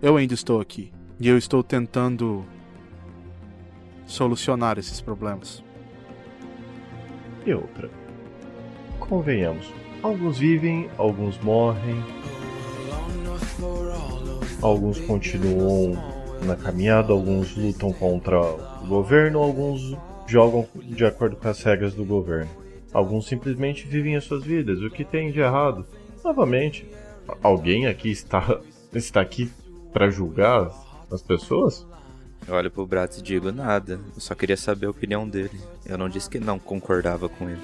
[0.00, 2.44] Eu ainda estou aqui e eu estou tentando
[4.06, 5.62] solucionar esses problemas.
[7.44, 7.90] E outra.
[8.98, 9.72] Convenhamos.
[10.02, 12.02] Alguns vivem, alguns morrem.
[14.62, 15.92] Alguns continuam
[16.42, 19.96] na caminhada, alguns lutam contra o governo, alguns
[20.26, 22.50] jogam de acordo com as regras do governo.
[22.92, 24.80] Alguns simplesmente vivem as suas vidas.
[24.80, 25.84] O que tem de errado?
[26.24, 26.88] Novamente,
[27.42, 28.60] alguém aqui está
[28.92, 29.50] está aqui
[29.92, 30.70] para julgar
[31.10, 31.86] as pessoas?
[32.46, 34.00] Eu olho pro Bratz e digo nada.
[34.14, 35.60] Eu só queria saber a opinião dele.
[35.84, 37.60] Eu não disse que não concordava com ele.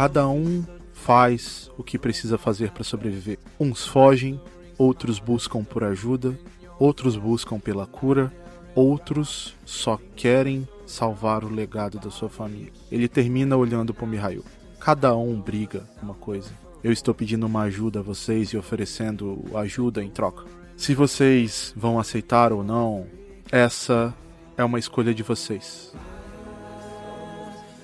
[0.00, 0.64] Cada um
[0.94, 3.38] faz o que precisa fazer para sobreviver.
[3.60, 4.40] Uns fogem,
[4.78, 6.40] outros buscam por ajuda,
[6.78, 8.32] outros buscam pela cura,
[8.74, 12.72] outros só querem salvar o legado da sua família.
[12.90, 14.42] Ele termina olhando para Mihail.
[14.78, 16.48] Cada um briga uma coisa.
[16.82, 20.46] Eu estou pedindo uma ajuda a vocês e oferecendo ajuda em troca.
[20.78, 23.06] Se vocês vão aceitar ou não,
[23.52, 24.14] essa
[24.56, 25.92] é uma escolha de vocês.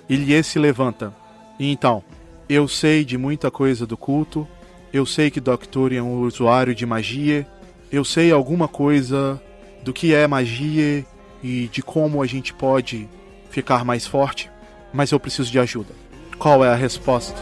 [0.09, 1.26] Ilie se levanta.
[1.59, 2.03] Então,
[2.49, 4.47] eu sei de muita coisa do culto.
[4.93, 7.47] Eu sei que Doctor é um usuário de magia.
[7.91, 9.41] Eu sei alguma coisa
[9.83, 11.05] do que é magia
[11.43, 13.09] e de como a gente pode
[13.51, 14.51] ficar mais forte.
[14.93, 15.95] Mas eu preciso de ajuda.
[16.39, 17.41] Qual é a resposta?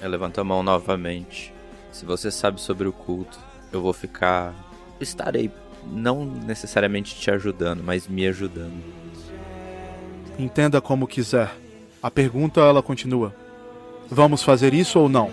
[0.00, 1.52] Eu levanto a mão novamente.
[1.90, 3.38] Se você sabe sobre o culto,
[3.72, 4.54] eu vou ficar.
[5.00, 5.50] Estarei
[5.84, 8.82] não necessariamente te ajudando, mas me ajudando.
[10.38, 11.50] Entenda como quiser.
[12.02, 13.34] A pergunta ela continua:
[14.10, 15.30] Vamos fazer isso ou não?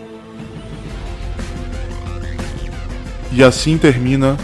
[3.32, 4.38] E assim termina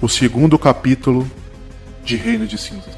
[0.00, 1.28] o segundo capítulo
[2.04, 2.93] de Reino de Cinzas.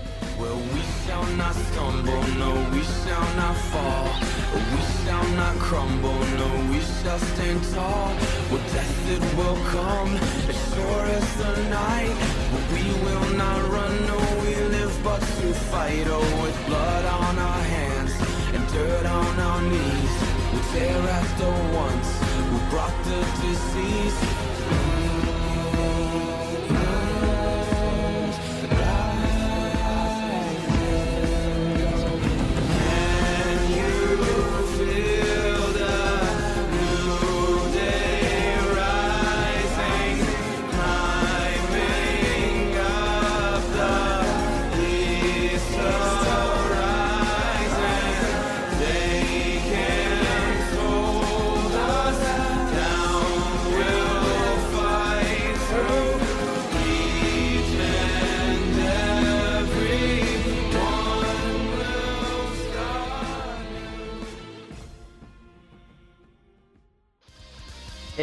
[21.39, 22.19] The ones
[22.49, 22.95] who brought